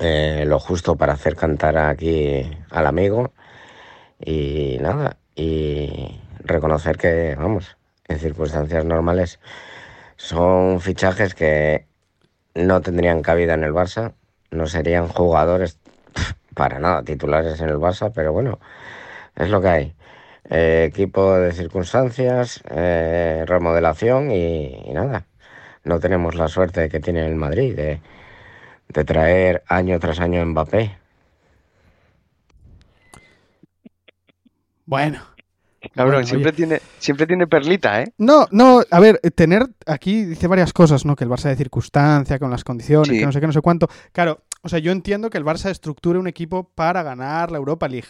[0.00, 3.32] eh, lo justo para hacer cantar aquí al amigo.
[4.20, 7.76] Y nada, y reconocer que, vamos,
[8.08, 9.40] en circunstancias normales
[10.16, 11.86] son fichajes que
[12.54, 14.14] no tendrían cabida en el Barça,
[14.50, 15.78] no serían jugadores
[16.54, 18.60] para nada titulares en el Barça, pero bueno,
[19.36, 19.94] es lo que hay.
[20.50, 25.26] Eh, equipo de circunstancias, remodelación y nada.
[25.84, 28.00] No tenemos la suerte que tiene el Madrid de,
[28.88, 30.96] de traer año tras año Mbappé.
[34.86, 35.20] Bueno.
[35.94, 36.56] Cabrón, Bueno, siempre oye.
[36.56, 38.12] tiene, siempre tiene perlita, ¿eh?
[38.16, 41.16] No, no, a ver, eh, tener aquí dice varias cosas, ¿no?
[41.16, 43.18] Que el Barça de circunstancia, con las condiciones, Sí.
[43.18, 43.88] que no sé qué, no sé cuánto.
[44.12, 47.88] Claro, o sea, yo entiendo que el Barça estructure un equipo para ganar la Europa
[47.88, 48.06] League.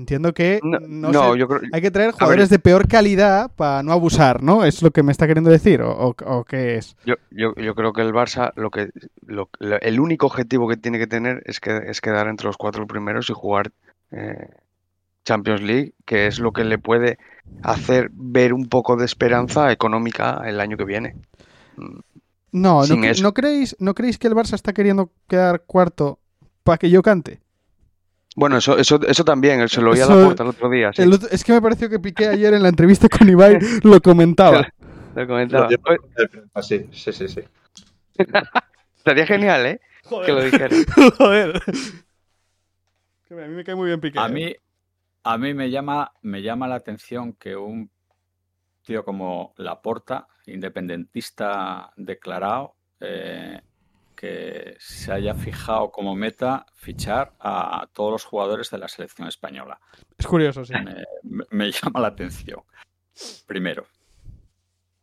[0.00, 1.60] Entiendo que No, no no, sé, yo creo.
[1.72, 4.64] hay que traer jugadores de peor calidad para no abusar, ¿no?
[4.64, 5.82] ¿Es lo que me está queriendo decir?
[5.82, 6.96] ¿O, o- o qué es?
[7.04, 8.88] Yo, yo, yo creo que el Barça, lo que,
[9.26, 12.86] lo- el único objetivo que tiene que tener es, que, es quedar entre los cuatro
[12.86, 13.72] primeros y jugar
[14.10, 14.48] eh,
[15.24, 17.18] Champions League, que es lo que le puede
[17.62, 21.14] hacer ver un poco de esperanza económica el año que viene.
[21.76, 21.98] Mm,
[22.52, 23.22] No, ¿no, Sin cre- eso.
[23.22, 26.18] ¿no creéis, ¿no creéis que el Barça está queriendo quedar cuarto
[26.64, 27.40] para que yo cante?
[28.36, 30.92] Bueno, eso, eso, eso también, se lo oí a la puerta el otro día.
[30.92, 31.02] sí.
[31.02, 34.00] El otro- es que me pareció que Piqué ayer en la entrevista con Ibai lo
[34.00, 34.68] comentaba.
[35.14, 35.66] Lo comentaba.
[35.66, 35.78] Oye,
[36.62, 37.40] Sí, sí, sí, sí.
[38.96, 39.80] Estaría genial, ¿eh?
[40.24, 40.76] Que lo dijera.
[41.18, 41.62] Joder.
[43.30, 44.18] A mí me cae muy bien Piqué.
[44.18, 44.30] A ¿eh?
[44.32, 44.56] mí,
[45.24, 47.90] a mí me llama, me llama la atención que un
[48.84, 53.60] tío como Laporta, independentista declarado, eh,
[54.20, 59.80] que se haya fijado como meta fichar a todos los jugadores de la selección española.
[60.18, 60.74] Es curioso, sí.
[61.22, 62.60] Me, llama la atención.
[63.46, 63.86] Primero.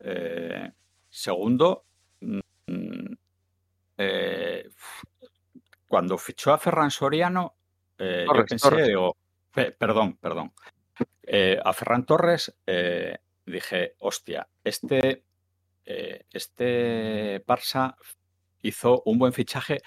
[0.01, 0.71] Eh,
[1.09, 1.85] segundo,
[2.21, 3.13] mm,
[3.97, 4.69] eh,
[5.87, 7.55] cuando fichó a Ferran Soriano,
[7.97, 8.87] eh, yo pensé, Torres.
[8.87, 9.17] digo,
[9.51, 10.53] pe- perdón, perdón.
[11.23, 15.23] Eh, a Ferran Torres eh, dije, hostia, este,
[15.83, 17.95] este Barça
[18.61, 19.79] hizo un buen fichaje,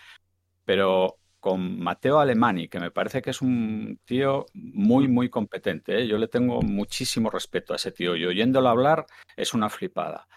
[0.64, 6.00] pero con Mateo Alemani, que me parece que es un tío muy, muy competente.
[6.00, 6.06] ¿eh?
[6.06, 9.06] Yo le tengo muchísimo respeto a ese tío y oyéndolo hablar
[9.36, 10.28] es una flipada.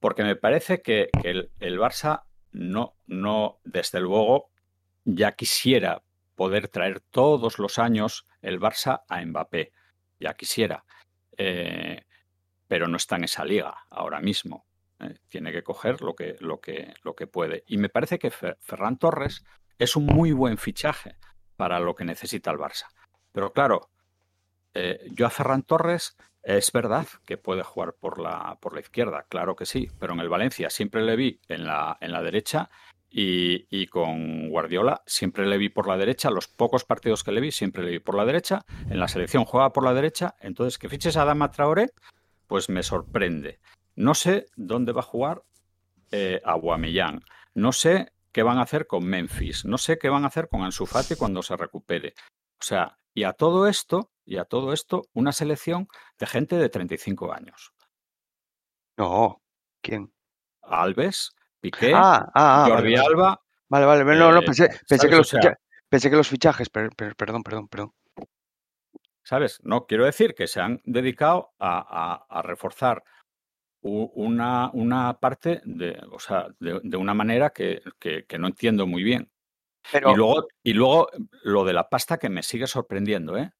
[0.00, 2.22] Porque me parece que, el Barça
[2.52, 4.50] no, no, desde luego,
[5.04, 6.02] ya quisiera
[6.34, 9.72] poder traer todos los años el Barça a Mbappé.
[10.20, 10.84] Ya quisiera.
[11.36, 12.04] Eh,
[12.68, 14.67] pero no está en esa liga ahora mismo.
[15.00, 15.14] ¿Eh?
[15.28, 17.64] Tiene que coger lo que, lo, que, lo que puede.
[17.66, 19.44] Y me parece que Fer- Ferran Torres
[19.78, 21.16] es un muy buen fichaje
[21.56, 22.86] para lo que necesita el Barça.
[23.32, 23.90] Pero claro,
[24.74, 29.26] eh, yo a Ferran Torres es verdad que puede jugar por la, por la izquierda,
[29.28, 32.70] claro que sí, pero en el Valencia siempre le vi en la, en la derecha
[33.10, 37.40] y, y con Guardiola siempre le vi por la derecha, los pocos partidos que le
[37.40, 40.78] vi siempre le vi por la derecha, en la selección juega por la derecha, entonces
[40.78, 41.90] que fiches a Dama Traoré,
[42.46, 43.58] pues me sorprende.
[43.98, 45.42] No sé dónde va a jugar
[46.12, 47.20] eh, Aubameyang,
[47.54, 50.62] no sé qué van a hacer con Memphis, no sé qué van a hacer con
[50.62, 52.14] Ansu Fati cuando se recupere.
[52.60, 55.88] O sea, y a todo esto, y a todo esto, una selección
[56.18, 57.72] de gente de 35 años.
[58.96, 59.42] No.
[59.82, 60.12] ¿Quién?
[60.62, 63.06] Alves, Piqué, Ah, ah, ah, Jordi vale.
[63.06, 63.42] Alba.
[63.68, 64.68] Vale, vale, no, no, eh, pensé,
[65.08, 67.92] que los sea, ficha- pensé que los fichajes, per- per- perdón, perdón, perdón.
[69.24, 69.58] ¿Sabes?
[69.62, 73.02] No, quiero decir que se han dedicado a, a- a reforzar
[73.82, 78.86] una, una parte de, o sea, de, de una manera que, que- que no entiendo
[78.86, 79.30] muy bien.
[79.92, 81.08] Pero, Y luego, y luego
[81.44, 83.52] lo de la pasta que me sigue sorprendiendo, ¿eh?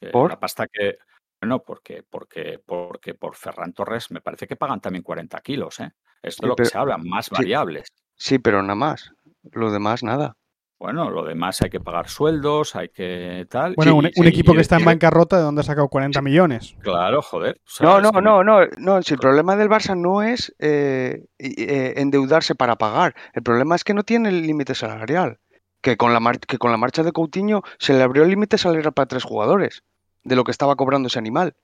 [0.00, 0.98] La pasta que.
[1.40, 5.92] Bueno, porque, porque, porque por Ferran Torres me parece que pagan también 40 kilos, ¿eh?
[6.22, 7.34] Es de Sí, lo que se habla, más sí.
[7.34, 7.88] variables.
[8.14, 9.12] sí, pero nada más.
[9.52, 10.34] Lo demás, nada.
[10.82, 13.74] Bueno, lo demás hay que pagar sueldos, hay que tal.
[13.76, 15.64] Bueno, y- un, y- un y- equipo y- que está en bancarrota, ¿de dónde ha
[15.64, 16.74] sacado 40 millones?
[16.80, 17.60] Claro, joder.
[17.64, 19.00] o sea, No, no, no, no, no.
[19.02, 23.84] Si el problema del Barça no es eh, eh, endeudarse para pagar, el problema es
[23.84, 25.38] que no tiene el límite salarial.
[25.82, 28.58] Que con la mar- que con la marcha de Coutinho se le abrió el límite
[28.58, 29.84] salarial para tres jugadores
[30.24, 31.54] de lo que estaba cobrando ese animal.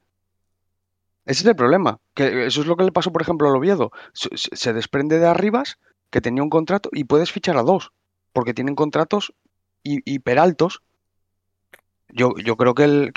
[1.25, 1.99] Ese es el problema.
[2.15, 3.91] Que eso es lo que le pasó, por ejemplo, al Oviedo.
[4.13, 5.79] Se desprende de Arribas,
[6.11, 7.91] que tenía un contrato, y puedes fichar a dos,
[8.33, 9.33] porque tienen contratos
[9.83, 10.83] hi- hiperaltos.
[12.09, 13.11] Yo, yo creo que, el,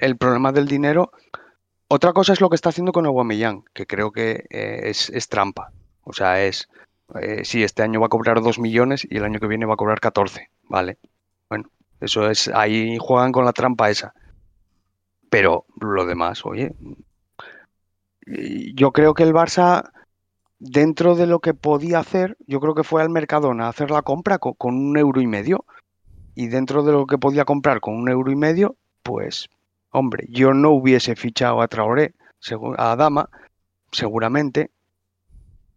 [0.00, 1.10] el- problema del dinero
[1.88, 5.72] otra cosa es lo que está haciendo con Aubameyang, que creo que eh, es, trampa.
[6.04, 6.68] O sea, es,
[7.20, 9.74] eh, sí, este año va a cobrar 2 millones y el año que viene va
[9.74, 10.98] a cobrar 14, ¿vale?
[11.48, 14.14] Bueno, eso es, ahí juegan con la trampa esa.
[15.30, 16.74] Pero lo demás, oye,
[18.74, 19.90] yo creo que el Barça,
[20.58, 24.02] dentro de lo que podía hacer, yo creo que fue al Mercadona a hacer la
[24.02, 25.64] compra co- con, un euro y medio.
[26.34, 29.48] Y dentro de lo que podía comprar con un euro y medio, pues
[29.98, 32.12] Hombre, yo no hubiese fichado a Traoré,
[32.76, 33.30] a Dama,
[33.90, 34.70] seguramente,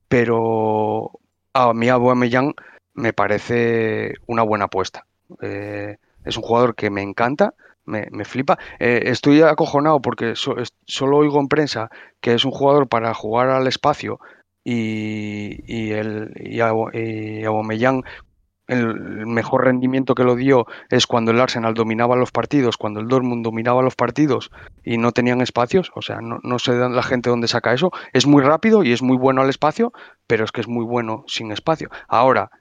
[0.09, 1.11] pero
[1.53, 2.53] a mí Aubameyang
[2.95, 5.05] me parece una buena apuesta.
[5.41, 7.53] Eh, es un jugador que me encanta,
[7.85, 8.59] me, me flipa.
[8.79, 13.67] Eh, estoy acojonado porque solo oigo en prensa que es un jugador para jugar al
[13.67, 14.19] espacio
[14.71, 16.59] y, el, y,
[18.69, 23.07] el mejor rendimiento que lo dio es cuando el Arsenal dominaba los partidos, cuando el
[23.07, 24.51] Dortmund dominaba los partidos
[24.83, 25.91] y no tenían espacios.
[25.95, 27.91] O sea, no, no sé la gente dónde saca eso.
[28.13, 29.91] Es muy rápido y es muy bueno al espacio,
[30.27, 31.89] pero es que es muy bueno sin espacio.
[32.07, 32.51] Ahora,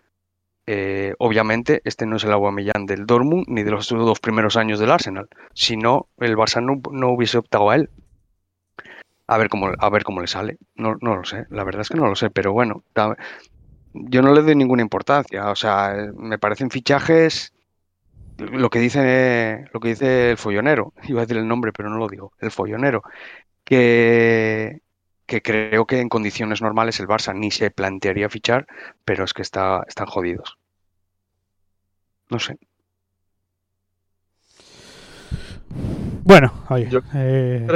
[0.66, 4.78] eh, obviamente este no es el Aubameyang del Dortmund ni de los dos primeros años
[4.78, 7.90] del Arsenal, si no el Barça no, no hubiese optado a él.
[9.28, 10.56] A ver cómo, a ver cómo le sale.
[10.74, 12.82] No, no lo sé, la verdad es que no lo sé, pero bueno,
[13.92, 15.50] yo no le doy ninguna importancia.
[15.50, 17.52] O sea, me parecen fichajes
[18.38, 21.98] lo que dice lo que dice el follonero, iba a decir el nombre, pero no
[21.98, 23.02] lo digo, el follonero,
[23.64, 24.80] que,
[25.26, 28.66] que creo que en condiciones normales el Barça ni se plantearía fichar,
[29.04, 30.56] pero es que está, están jodidos.
[32.30, 32.56] No sé.
[36.24, 36.88] Bueno, oye.
[36.90, 37.66] Yo- eh,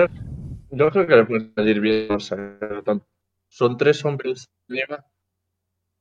[0.73, 2.09] Yo creo que le pueden salir bien.
[3.49, 5.07] son tres hombres liga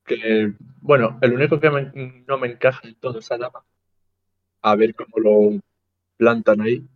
[0.05, 1.91] que, bueno, el único que me-
[2.27, 3.65] no me encaja en todo es Adama.
[4.63, 5.61] A ver cómo lo
[6.17, 6.87] plantan ahí.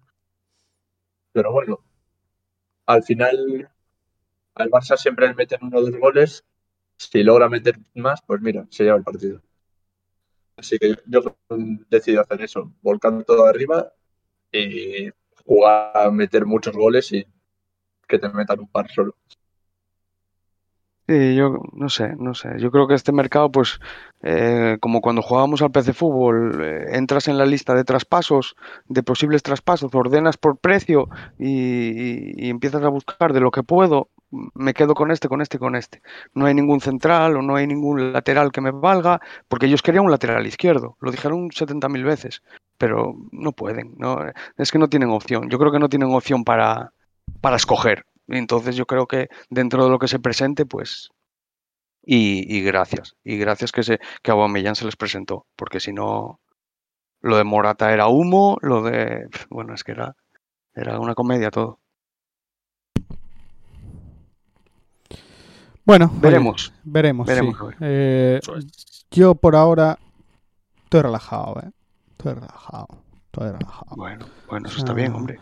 [1.34, 1.82] Pero bueno,
[2.88, 3.70] al final
[4.56, 6.46] al Barça siempre le meten uno o dos goles.
[6.98, 9.42] Si logra meter más, pues mira, se lleva el partido.
[10.58, 11.22] Así que yo,
[11.90, 13.94] decido hacer eso, volcar todo arriba
[14.52, 15.10] y
[15.46, 17.26] jugar a meter muchos goles y
[18.08, 19.16] que te metan un par solo.
[21.08, 22.50] Sí, yo no sé, no sé.
[22.58, 23.80] Yo creo que este mercado, pues,
[24.24, 28.56] eh, como cuando jugábamos al PC Fútbol, eh, entras en la lista de traspasos,
[28.88, 34.10] de posibles traspasos, ordenas por precio y, y- empiezas a buscar de lo que puedo.
[34.56, 36.02] Me quedo con este, con este con este.
[36.34, 40.06] No hay ningún central o no hay ningún lateral que me valga, porque ellos querían
[40.06, 40.98] un lateral izquierdo.
[41.02, 42.42] Lo dijeron 70.000 veces,
[42.80, 43.94] pero no pueden.
[44.00, 44.18] No,
[44.58, 45.50] es que no tienen opción.
[45.52, 46.94] Yo creo que no tienen opción para,
[47.42, 48.06] para escoger.
[48.28, 51.10] Entonces yo creo que dentro de lo que se presente, pues...
[52.08, 53.16] Y, y gracias.
[53.24, 55.48] Y gracias que, se, que a Aubameyang se les presentó.
[55.56, 56.40] Porque si no,
[57.22, 59.28] lo de Morata era humo, lo de...
[59.50, 60.16] Bueno, es que era,
[60.76, 61.80] era una comedia todo.
[65.86, 66.74] bueno, oye, Veremos.
[66.84, 67.28] veremos.
[67.28, 67.76] Veremos, sí.
[67.82, 68.40] Eh,
[69.12, 69.98] yo por ahora
[70.84, 71.72] estoy relajado, ¿eh?
[72.12, 72.88] Estoy relajado.
[73.26, 73.96] Estoy relajado.
[73.96, 75.40] Bueno, bueno, eso está bien, hombre.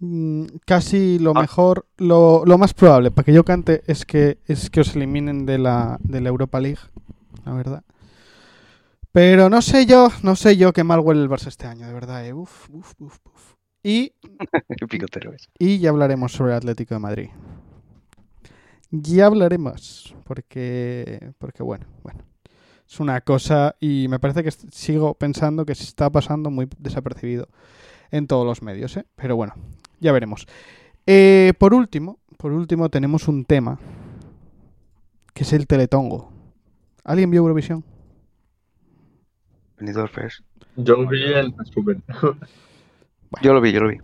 [0.00, 1.40] Mm, Casi lo Ah.
[1.40, 5.44] mejor, lo, lo más probable para que yo cante es que es que os eliminen
[5.46, 6.80] de la, de la Europa League,
[7.44, 7.82] la verdad.
[9.12, 11.94] Pero no sé yo, no sé yo qué mal huele el Barça este año, de
[11.94, 12.24] verdad.
[12.26, 12.32] eh.
[12.32, 13.54] Uf, uf, uf, uf.
[13.82, 14.12] Y,
[15.58, 17.28] y ya hablaremos sobre el Atlético de Madrid.
[18.90, 22.20] Ya hablaremos, porque, porque bueno, bueno.
[22.90, 27.48] Es una cosa y me parece que sigo pensando que se está pasando muy desapercibido
[28.10, 29.04] en todos los medios, ¿eh?
[29.14, 29.52] Pero bueno,
[30.00, 30.46] ya veremos.
[31.06, 33.78] Eh, por último, por último tenemos un tema
[35.34, 36.30] que es el Teletongo.
[37.04, 37.84] ¿Alguien vio Eurovisión?
[40.76, 42.02] Yo vi el resumen.
[43.42, 43.98] Yo lo vi, yo lo vi.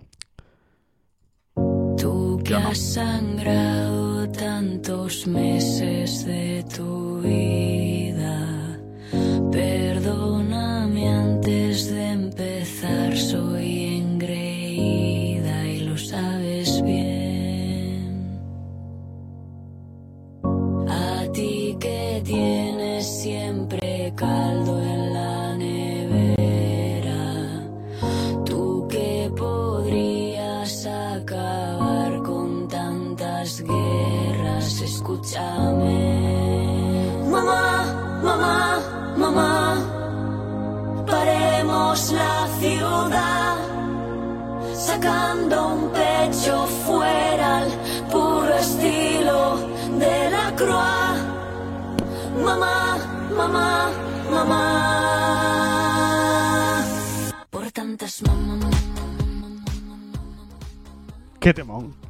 [1.97, 8.79] Tú que has sangrado tantos meses de tu vida,
[9.51, 10.74] perdóname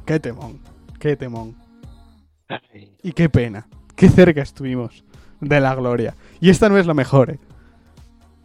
[0.05, 0.59] qué temón,
[0.99, 1.55] qué temón.
[3.01, 5.03] Y qué pena, qué cerca estuvimos
[5.41, 6.15] de la gloria.
[6.39, 7.39] Y esta no es la mejor, ¿eh?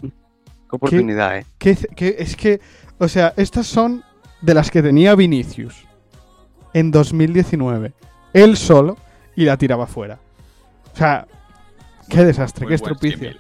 [0.01, 1.47] Qué oportunidad, ¿eh?
[1.59, 1.77] Qué
[2.19, 2.61] es que,
[2.99, 4.03] o sea, estas son
[4.41, 5.87] de las que tenía Vinicius
[6.73, 7.93] en 2019.
[8.33, 8.97] Él solo
[9.37, 10.19] y la tiraba fuera.
[10.95, 11.27] O sea,
[12.09, 13.33] qué desastre, Muy qué estropicio.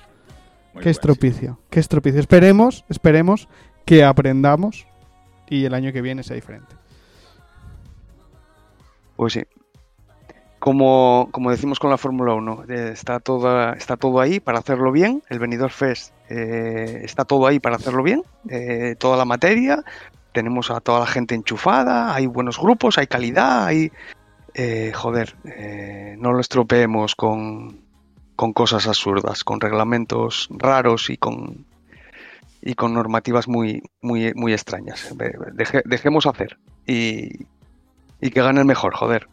[0.80, 2.20] Qué estropicio, qué estropicio.
[2.20, 3.48] Esperemos, esperemos
[3.84, 4.86] que aprendamos
[5.48, 6.79] y el año que viene sea diferente.
[9.20, 9.42] Pues sí.
[10.58, 14.92] Como, como decimos con la Fórmula 1, eh, está, toda, está todo ahí para hacerlo
[14.92, 15.22] bien.
[15.28, 18.22] El Benidorm Fest eh, está todo ahí para hacerlo bien.
[18.48, 19.84] eh, toda la materia.
[20.32, 22.14] Tenemos a toda la gente enchufada.
[22.14, 23.66] Hay buenos grupos, hay calidad.
[23.66, 23.92] Hay,
[24.54, 25.36] eh, joder,
[26.16, 27.82] no lo estropeemos con,
[28.36, 31.66] con cosas absurdas, con reglamentos raros y con,
[32.62, 35.14] y con normativas muy, muy, muy extrañas.
[35.14, 36.58] Deje- dejemos hacer.
[36.86, 37.44] Y,
[38.20, 39.28] y que gane el mejor, joder.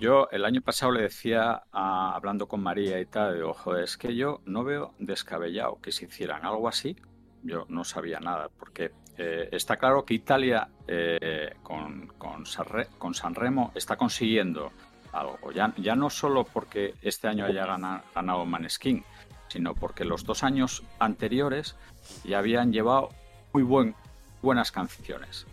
[0.00, 3.96] Yo el año pasado le decía, a- hablando con María y tal, digo, joder, es
[3.96, 6.96] que yo no veo descabellado que se hicieran algo así.
[7.42, 13.14] Yo no sabía nada, porque eh, está claro que Italia eh, con, con, Sanre- con
[13.14, 14.70] Sanremo está consiguiendo
[15.12, 15.50] algo.
[15.52, 19.02] Ya, no solo porque este año haya gana- ganado Maneskin,
[19.48, 21.76] sino porque los dos años anteriores
[22.24, 23.08] ya habían llevado
[23.52, 23.94] muy buen,
[24.42, 25.46] buenas canciones,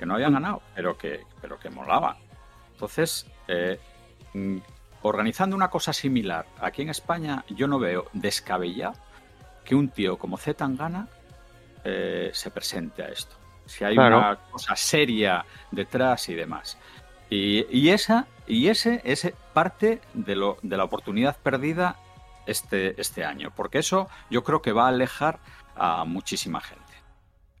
[0.00, 2.16] que no habían ganado, pero que, pero que molaban.
[2.72, 3.78] Entonces, eh,
[4.32, 4.56] mm,
[5.02, 8.94] organizando una cosa similar aquí en España, yo no veo descabellado
[9.62, 11.06] que un tío como Z Tangana
[11.84, 13.36] eh, se presente a esto.
[13.66, 14.16] Si hay Claro.
[14.20, 16.78] una cosa seria detrás y demás.
[17.28, 21.96] Y, y esa, y ese es parte de, lo, de la oportunidad perdida
[22.46, 23.52] este, este año.
[23.54, 25.40] Porque eso yo creo que va a alejar
[25.76, 26.89] a muchísima gente.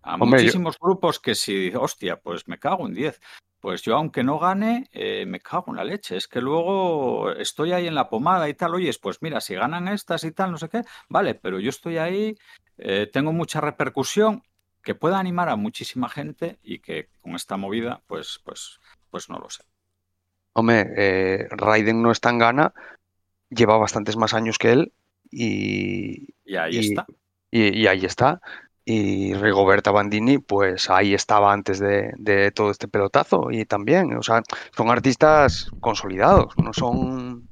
[0.02, 3.20] A Hombre, yo- muchísimos grupos que si, hostia, pues me cago en 10.
[3.60, 6.16] Pues yo, aunque no gane, eh, me cago en la leche.
[6.16, 8.74] Es que luego estoy ahí en la pomada y tal.
[8.74, 11.98] Oyes, pues mira, si ganan estas y tal, no sé qué, vale, pero yo estoy
[11.98, 12.38] ahí,
[12.78, 14.42] eh, tengo mucha repercusión
[14.82, 18.80] que pueda animar a muchísima gente y que con esta movida, pues, pues,
[19.10, 19.62] pues no lo sé.
[20.54, 22.72] Hombre, eh, Raiden no está en gana,
[23.50, 24.92] lleva bastantes más años que él
[25.30, 27.06] y, Y ahí Y- está.
[27.50, 28.40] y, y ahí está.
[28.84, 34.22] Y Rigoberta Bandini, pues ahí estaba antes de, de todo este pelotazo y también, o
[34.22, 34.42] sea,
[34.76, 37.48] son artistas consolidados, no son,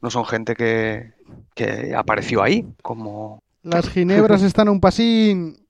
[0.00, 1.12] no son gente que,
[1.54, 5.66] que apareció ahí, como, Las ginebras están un pasín.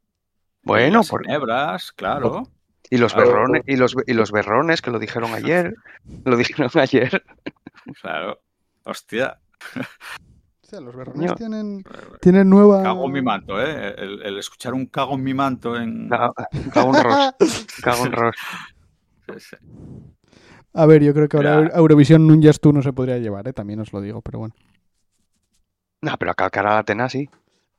[0.62, 2.44] bueno, Las por- ginebras, claro.
[2.88, 3.28] y los Claro.
[3.28, 5.74] berrones, y los, y los berrones que lo dijeron ayer,
[6.24, 7.24] lo dijeron ayer,
[8.00, 8.40] Claro.
[8.84, 9.38] Hostia,
[10.68, 11.82] O sea, los berrones tienen,
[12.20, 12.82] tienen nueva.
[12.82, 13.94] cago en mi manto, ¿eh?
[13.96, 16.10] El, el escuchar un cago en mi manto en...
[16.10, 16.30] Ca-
[16.74, 17.34] cago en ros,
[17.82, 18.36] cago en ros.
[19.28, 19.56] Sí, sí.
[20.74, 21.76] A ver, yo creo que ahora Mira.
[21.76, 23.54] Eurovisión Núñez tú no se podría llevar, ¿eh?
[23.54, 24.54] también os lo digo, pero bueno.
[26.02, 27.30] No, pero a calcar a la Atena sí.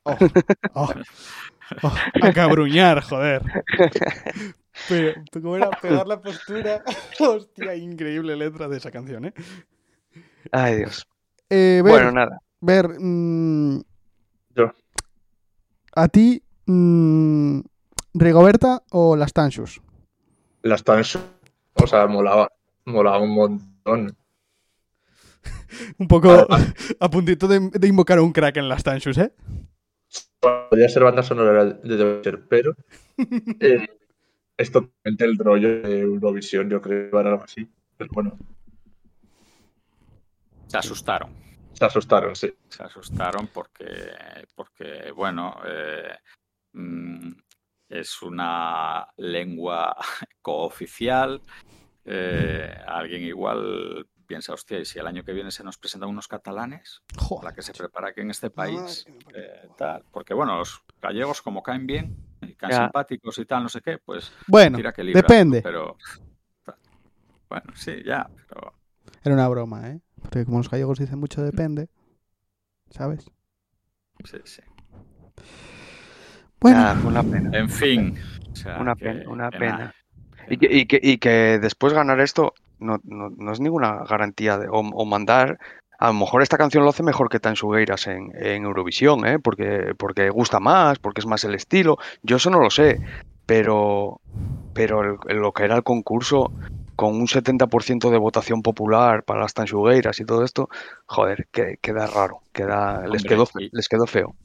[0.01, 0.17] Oh,
[0.73, 0.89] oh,
[1.83, 3.43] oh, a cabruñar, joder.
[4.87, 5.69] Pero, ¿cómo era?
[5.69, 6.83] Pegar la postura.
[7.19, 9.33] Hostia, increíble letra de esa canción, ¿eh?
[10.51, 11.05] Ay, Dios.
[11.51, 12.39] Eh, Bueno, nada.
[12.61, 13.81] Ver, mm,
[14.55, 14.71] Yo.
[15.95, 17.59] ¿a ti, mm,
[18.13, 19.81] Rigoberta o las Tanchus?
[20.63, 21.01] Las tan...
[21.73, 22.51] O sea, molaba,
[22.85, 24.15] molaba un montón.
[25.97, 26.59] Un poco Ah,
[26.99, 29.31] a puntito de, de invocar a un crack en las Tanchus, ¿eh?
[30.41, 32.75] Podría ser banda sonora de The Witcher, pero
[33.59, 33.87] eh,
[34.57, 37.69] es totalmente el rollo de Eurovisión, yo creo, o algo así.
[37.97, 38.37] Pero bueno,
[40.67, 41.31] Se asustaron.
[41.73, 42.53] Se asustaron, sí.
[42.69, 43.87] Se asustaron porque,
[44.55, 46.17] porque bueno, eh,
[46.73, 47.31] mm,
[47.89, 49.95] es una lengua
[50.41, 51.41] cooficial.
[52.05, 56.27] eh, alguien igual piensa, hostia, y si el año que viene se nos presentan unos
[56.27, 60.05] catalanes, Joder, la que se prepara aquí en este país, eh, tal.
[60.11, 62.77] Porque bueno, los gallegos como caen bien, y caen Ya.
[62.83, 65.21] simpáticos y tal, no sé qué, pues Bueno, tira que libra.
[65.21, 65.61] depende.
[65.63, 65.97] Pero,
[67.49, 68.73] bueno, sí, ya, pero
[69.23, 69.99] Era una broma, ¿eh?
[70.21, 71.89] Porque como los gallegos dicen mucho depende,
[72.91, 73.29] ¿sabes?
[74.25, 74.61] sí, sí.
[76.59, 77.49] Bueno, una pena.
[77.53, 78.17] En fin.
[78.51, 79.93] o sea, Una que- pena, una pena.
[80.49, 84.57] Y que, y que, y que después ganar esto no, no, no es ninguna garantía
[84.57, 85.59] de, o, o mandar.
[85.99, 89.37] A lo mejor esta canción lo hace mejor que Tansugueiras en, en Eurovisión, ¿eh?
[89.39, 91.97] Porque, porque gusta más, porque es más el estilo.
[92.23, 92.99] Yo eso no lo sé.
[93.45, 94.21] Pero,
[94.73, 96.51] pero el- el- lo que era el concurso,
[96.99, 100.67] con un 70% de votación popular para las Tansugueiras y todo esto,
[101.05, 102.41] joder, que, queda raro.
[102.51, 104.35] Queda, les, quedó, y- les quedó feo.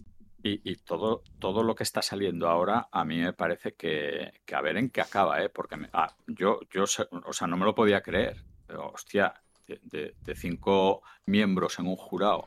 [0.44, 4.54] Y, y todo, todo lo que está saliendo ahora, a mí me parece que, que
[4.54, 5.48] a ver en qué acaba, ¿eh?
[5.48, 8.36] Porque me- ah, yo, yo, o sea, no me lo podía creer.
[8.68, 9.34] Pero, hostia,
[9.66, 12.46] de, de- de cinco miembros en un jurado,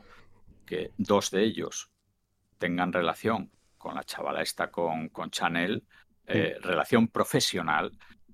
[0.64, 1.90] que dos de ellos
[2.56, 5.84] tengan relación con la chavala esta, con, con Chanel,
[6.26, 7.92] eh, relación profesional,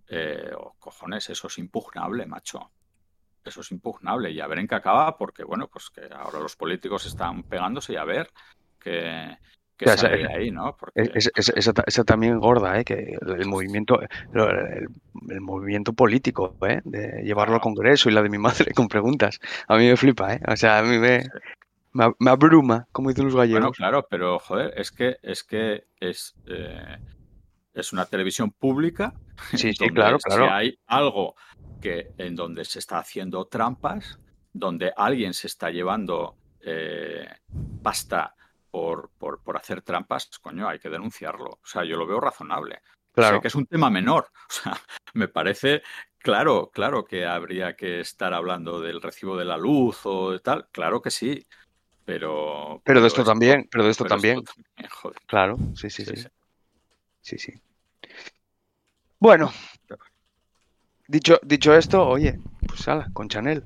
[0.09, 2.73] eh, oh, cojones, eso es impugnable, macho.
[3.45, 6.57] Eso es impugnable y a ver en qué acaba, porque bueno, pues que ahora los
[6.57, 8.31] políticos están pegándose y a ver
[8.81, 9.37] qué,
[9.77, 10.77] qué Ya, sale esa- de ahí, ¿no?
[10.77, 12.85] Porque Es- es- esa, ta- esa también gorda, ¿eh?
[12.85, 14.89] Que el, movimiento, el,
[15.29, 16.81] el movimiento político, ¿eh?
[16.85, 17.61] De llevarlo al.
[17.61, 18.39] Congreso y la de mi
[18.69, 19.41] madre con preguntas.
[19.69, 20.41] A mí me flipa, ¿eh?
[20.49, 21.25] O sea, a mí me,
[21.93, 23.77] me, me abruma, como dicen los Bueno, gallegos.
[23.77, 26.99] claro, pero joder, es que es que es, eh,
[27.75, 29.14] es una televisión pública.
[29.51, 30.53] Sí, sí, donde claro, Si claro.
[30.53, 31.35] hay algo
[31.81, 34.18] que en donde se está haciendo trampas,
[34.53, 37.29] donde alguien se está llevando eh,
[37.83, 38.35] pasta
[38.70, 41.47] por, por, por hacer trampas, coño, hay que denunciarlo.
[41.47, 42.81] O sea, yo lo veo razonable.
[43.12, 43.41] Claro.
[43.41, 44.29] Que es un tema menor.
[44.49, 44.81] O sea,
[45.14, 45.83] me parece
[46.25, 50.68] Claro, claro que habría que estar hablando del recibo de la luz o de tal,
[50.72, 51.47] claro que sí,
[52.03, 52.81] pero...
[52.83, 54.43] Pero de esto también, pero de esto pero también.
[54.43, 55.18] también, joder.
[55.27, 56.16] Claro, sí, sí, sí.
[56.16, 56.29] Sí, sí.
[57.25, 57.55] Sí, sí.
[59.18, 59.51] Bueno,
[61.09, 63.64] dicho, dicho esto, oye, pues ala, con Chanel.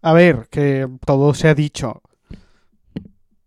[0.00, 2.00] A ver, que todo se ha dicho.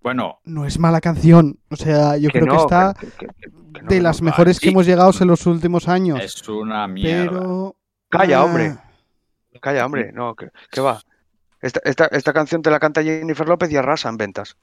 [0.03, 1.59] Bueno, No es mala canción.
[1.71, 3.27] O sea, yo Que creo que no, está que- que- que-
[3.73, 6.19] que no, de las mejores que hemos llegado en los últimos años.
[6.23, 7.39] es una mierda.
[7.39, 7.75] Pero.
[8.09, 8.77] Calla, Ah, hombre.
[9.61, 11.01] Calla, hombre, no, que, que va.
[11.61, 14.57] Esta, esta, esta canción te la canta Jennifer López y arrasa en ventas.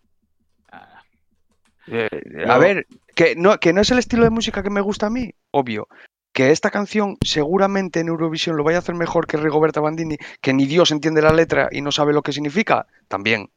[1.91, 2.53] Eh, No.
[2.53, 5.11] A ver, que no, que no es el estilo de música que me gusta a
[5.11, 5.89] mí, obvio.
[6.33, 10.53] Que esta canción seguramente en Eurovisión lo vaya a hacer mejor que Rigoberta Bandini, que
[10.53, 13.51] ni Dios entiende la letra y no sabe lo que significa, también.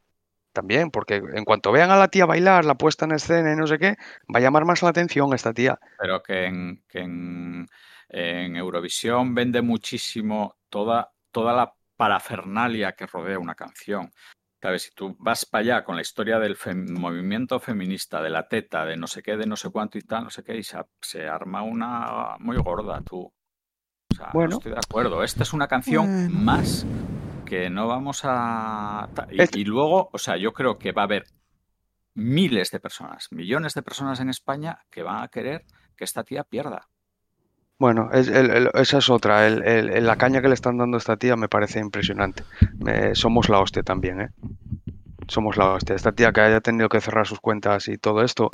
[0.54, 3.68] También, porque en cuanto vean a la tía bailar, la puesta en escena y no
[3.68, 3.96] sé qué,
[4.34, 5.80] va a llamar más la atención esta tía.
[5.98, 7.70] pero que en, que en,
[8.10, 14.12] en Eurovisión vende muchísimo toda, toda la parafernalia que rodea una canción.
[14.62, 14.84] ¿Sabes?
[14.84, 18.86] Si tú vas para allá con la historia del fem- movimiento feminista, de la teta,
[18.86, 21.28] de no sé qué, de no sé cuánto y tal, no sé qué, y se,
[21.28, 23.22] arma una muy gorda, tú.
[23.22, 24.58] O sea, no Bueno.
[24.58, 25.24] estoy de acuerdo.
[25.24, 26.86] Esta es una canción más
[27.46, 29.10] que no vamos a...
[29.30, 31.24] Este- y luego, o sea, yo creo que va a haber
[32.14, 35.66] miles de personas, millones de personas en España que van a querer
[35.98, 36.88] que esta tía pierda.
[37.82, 39.50] Bueno, es- el- esa es otra.
[39.50, 42.44] la caña que le están dando a esta tía me parece impresionante.
[43.14, 44.30] Somos la hostia también, ¿eh?
[45.28, 45.96] Somos la hostia.
[45.96, 48.52] Esta tía que haya tenido que cerrar sus cuentas y todo esto,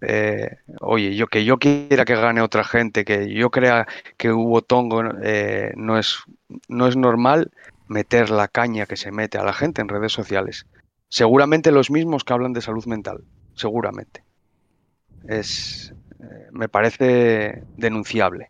[0.00, 4.62] eh, oye, yo que yo quiera que gane otra gente, que yo crea que hubo
[4.62, 6.16] tongo, eh, no es,
[6.68, 7.50] no es normal
[7.86, 10.64] meter la caña que se mete a la gente en redes sociales.
[11.10, 13.18] Seguramente los mismos que hablan de salud mental,
[13.54, 14.22] seguramente.
[15.28, 18.48] Es, eh, me parece denunciable.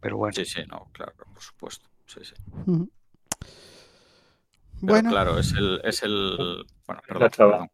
[0.00, 0.34] Pero bueno.
[0.34, 1.88] Sí, sí, no, claro, por supuesto.
[2.06, 2.34] Sí, sí.
[2.44, 2.88] Pero
[4.80, 6.64] Bueno, claro, es el, es el.
[6.86, 7.70] Bueno, perdón, perdón.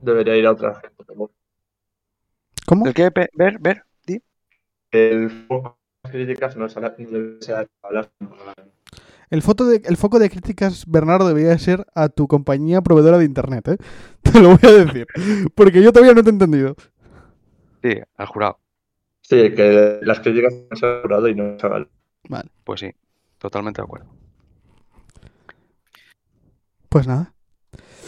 [0.00, 1.04] Debería ir a otra gente.
[1.06, 1.34] pero bueno.
[2.66, 2.86] ¿cómo?
[2.86, 3.10] ¿El qué?
[3.34, 4.22] Ver, ver, di.
[4.90, 8.10] El foco de críticas no, es a la- no debe ser hablar.
[9.30, 13.24] El, foto de, el foco de críticas, Bernardo, debería ser a tu compañía proveedora de
[13.26, 13.76] internet, ¿eh?
[14.22, 15.06] Te lo voy a decir.
[15.54, 16.76] Porque yo todavía no te he entendido.
[17.82, 18.58] Sí, al jurado.
[19.28, 21.88] Sí, que las críticas se han jurado y no se hagan.
[22.28, 22.90] Vale, Pues sí,
[23.38, 24.06] totalmente de acuerdo.
[26.88, 27.34] pues nada.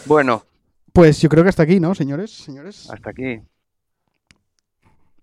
[0.07, 0.45] Bueno,
[0.95, 2.31] Pues yo creo que hasta aquí, ¿no, señores?
[2.33, 2.89] Señores.
[2.91, 3.41] hasta aquí.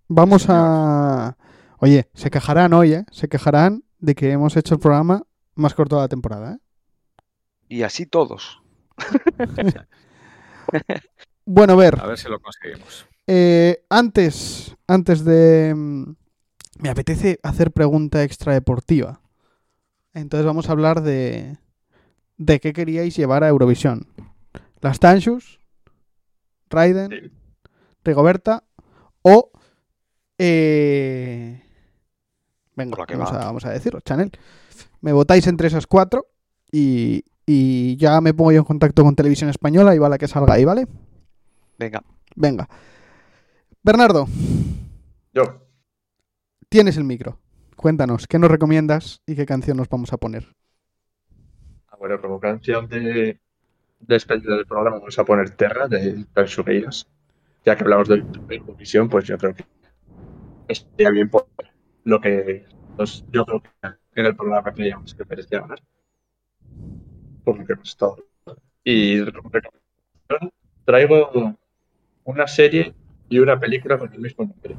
[0.08, 1.36] Vamos a...
[1.80, 3.06] Oye, se quejarán hoy, ¿eh?
[3.12, 5.24] Se quejarán de que hemos hecho el programa
[5.56, 6.58] más corto de la temporada, ¿eh?
[7.70, 8.62] Y así todos.
[11.50, 11.98] Bueno, a ver.
[12.02, 13.08] A ver si lo conseguimos.
[13.28, 15.74] Eh, antes, antes de...
[15.76, 16.16] mm,
[16.80, 19.22] Me apetece hacer pregunta extra deportiva.
[20.14, 21.58] Entonces vamos a hablar de...
[22.38, 24.08] De qué queríais llevar a Eurovisión.
[24.82, 25.60] Las Tanchus,
[26.70, 27.32] Raiden, Sí.
[28.04, 28.64] Rigoberta
[29.24, 29.52] o...
[30.38, 31.62] eh,
[32.76, 33.42] Venga, vamos va.
[33.42, 34.32] a, vamos a decirlo, Chanel.
[35.02, 36.28] Me votáis entre esas cuatro
[36.72, 40.28] y, y ya me pongo yo en contacto con Televisión Española y va la que
[40.28, 40.88] salga ahí, ¿vale?
[41.80, 42.04] Venga.
[42.36, 42.70] Venga.
[43.88, 44.28] Bernardo,
[45.34, 45.66] Yo,
[46.68, 47.40] tienes el micro.
[47.78, 50.46] Cuéntanos, ¿qué nos recomiendas y qué canción nos vamos a poner?
[51.88, 53.40] ah, bueno, como canción de
[54.02, 57.08] despedida del programa vamos a poner Terra de Persugueiras.
[57.64, 59.64] Ya que hablamos de Eurovisión, pues yo creo que
[60.68, 61.48] estaría bien por
[62.04, 62.66] lo que
[63.32, 63.70] yo creo que
[64.16, 65.82] en el programa creíamos que merecía ganar.
[67.46, 68.18] Por lo que hemos estado.
[68.84, 69.22] Y
[70.84, 71.56] traigo
[72.26, 72.94] una serie
[73.30, 74.78] y una película con el mismo nombre.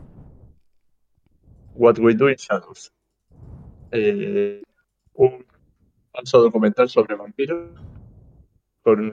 [1.74, 2.92] What We Do in Shadows.
[3.92, 4.62] Eh,
[5.14, 5.46] un
[6.12, 7.80] falso documental sobre vampiros
[8.82, 9.12] con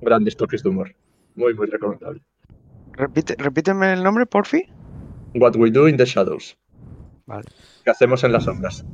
[0.00, 0.94] grandes toques de humor.
[1.34, 2.22] Muy, muy recomendable.
[2.92, 4.64] Repite, repíteme el nombre, porfi.
[5.34, 6.56] What We Do in the Shadows.
[7.26, 7.44] Vale.
[7.84, 8.84] ¿Qué hacemos en las sombras?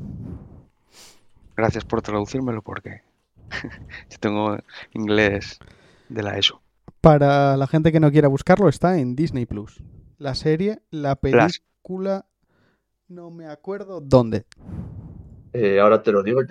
[1.57, 3.03] Gracias por traducírmelo porque
[4.11, 4.59] yo tengo
[4.93, 5.59] inglés
[6.09, 6.63] de la ESO.
[7.09, 9.83] Para la gente que no quiera buscarlo, está en Disney Plus.
[10.19, 12.27] La serie, la película.
[13.09, 14.45] No me acuerdo dónde.
[15.55, 16.43] Eh, ahora te lo digo.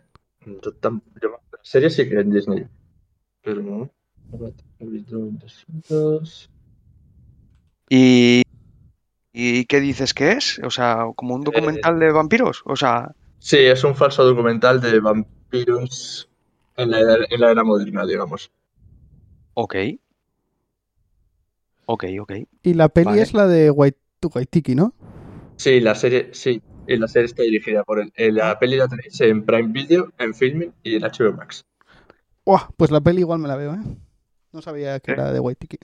[0.47, 2.65] Yo tam- yo- la serie sí que en Disney.
[3.43, 3.91] Pero no.
[7.87, 8.41] ¿Y,
[9.33, 10.59] ¿Y qué dices que es?
[10.63, 12.63] O sea, como un documental de vampiros.
[12.65, 16.27] O sea, Sí, es un falso documental de vampiros
[16.77, 18.51] en la, era- en la era moderna, digamos.
[19.53, 19.75] ok.
[21.89, 22.33] Ok, ok.
[22.63, 23.21] Y la peli Vale.
[23.21, 23.97] es la de White
[24.33, 24.93] Waitiki, ¿no?
[25.55, 26.61] Sí, la serie, sí.
[26.87, 28.11] y la serie está dirigida por él.
[28.15, 31.65] Eh, La peli la tenéis en Prime Video, en Filming y en HBO Max.
[32.45, 33.79] Uah, pues la peli igual me la veo, ¿eh?
[34.51, 35.13] No sabía que ¿Eh?
[35.15, 35.77] era de Waitiki.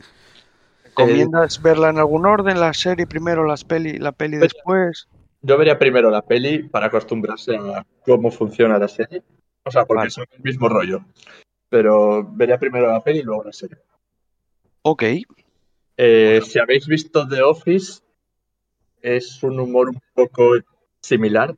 [0.86, 2.60] ¿Recomiendas verla en algún orden?
[2.60, 5.08] ¿La serie primero, las peli, la peli Pues- después?
[5.42, 9.24] Yo vería primero la peli para acostumbrarse a cómo funciona la serie.
[9.66, 10.12] O sea, porque Vale.
[10.12, 11.04] son el mismo rollo.
[11.70, 13.78] Pero vería primero la peli y luego la serie.
[14.84, 15.04] Ok.
[15.98, 18.02] Eh, si habéis visto The Office,
[19.02, 20.56] es un humor un poco
[21.02, 21.56] similar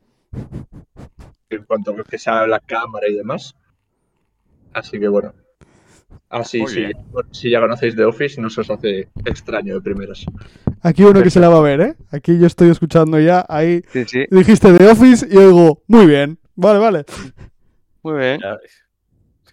[1.50, 3.56] en cuanto a que sea la cámara y demás.
[4.74, 5.34] Así que bueno.
[6.30, 6.94] Así, Muy sí, bien.
[7.32, 10.26] si ya conocéis The Office, no se os hace extraño de primeras.
[10.82, 11.96] Aquí uno que se la va a ver, ¿eh?
[12.12, 14.26] Aquí yo estoy escuchando ya, ahí Sí, sí.
[14.30, 17.06] dijiste The Office y oigo, muy bien, vale, vale.
[18.04, 18.40] Muy bien.
[18.42, 18.58] Ya-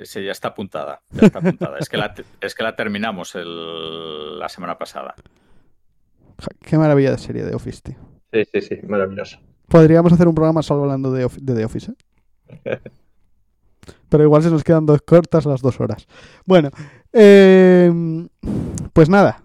[0.07, 1.01] Sí, sí, ya está apuntada.
[1.13, 1.79] Ya está apuntada.
[1.79, 5.15] es, que la, es que la terminamos el- la semana pasada.
[6.61, 7.97] Qué maravilla de serie The Office, tío.
[8.33, 9.39] Sí, sí, sí, maravilloso.
[9.69, 12.81] Podríamos hacer un programa solo hablando de, de The Office, ¿eh?
[14.09, 16.07] Pero igual se nos quedan dos cortas las dos horas.
[16.45, 16.71] Bueno,
[17.13, 17.91] eh,
[18.93, 19.43] pues nada.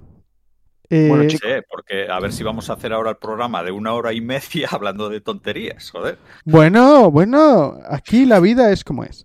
[0.90, 3.94] Eh, Bueno, sé, porque a ver si vamos a hacer ahora el programa de una
[3.94, 6.18] hora y media hablando de tonterías, joder.
[6.46, 9.24] bueno, bueno, aquí la vida es como es.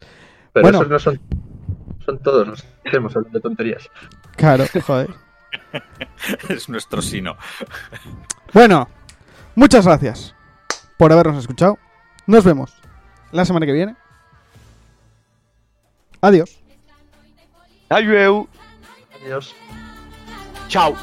[0.53, 0.79] Pero Bueno.
[0.79, 1.21] esos no son,
[2.05, 3.89] son todos los temas hablando de tonterías.
[4.37, 5.11] Claro, joder.
[6.49, 7.37] Es nuestro sino.
[8.53, 8.89] Bueno,
[9.55, 10.35] muchas gracias
[10.97, 11.79] por habernos escuchado.
[12.27, 12.73] Nos vemos
[13.33, 13.97] la semana que viene.
[16.21, 16.59] Adiós.
[17.91, 18.47] Adiós.
[19.23, 19.55] Adiós.
[20.69, 20.97] Chao.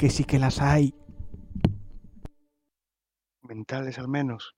[0.00, 0.94] Que sí que las hay.
[3.42, 4.54] Mentales al menos.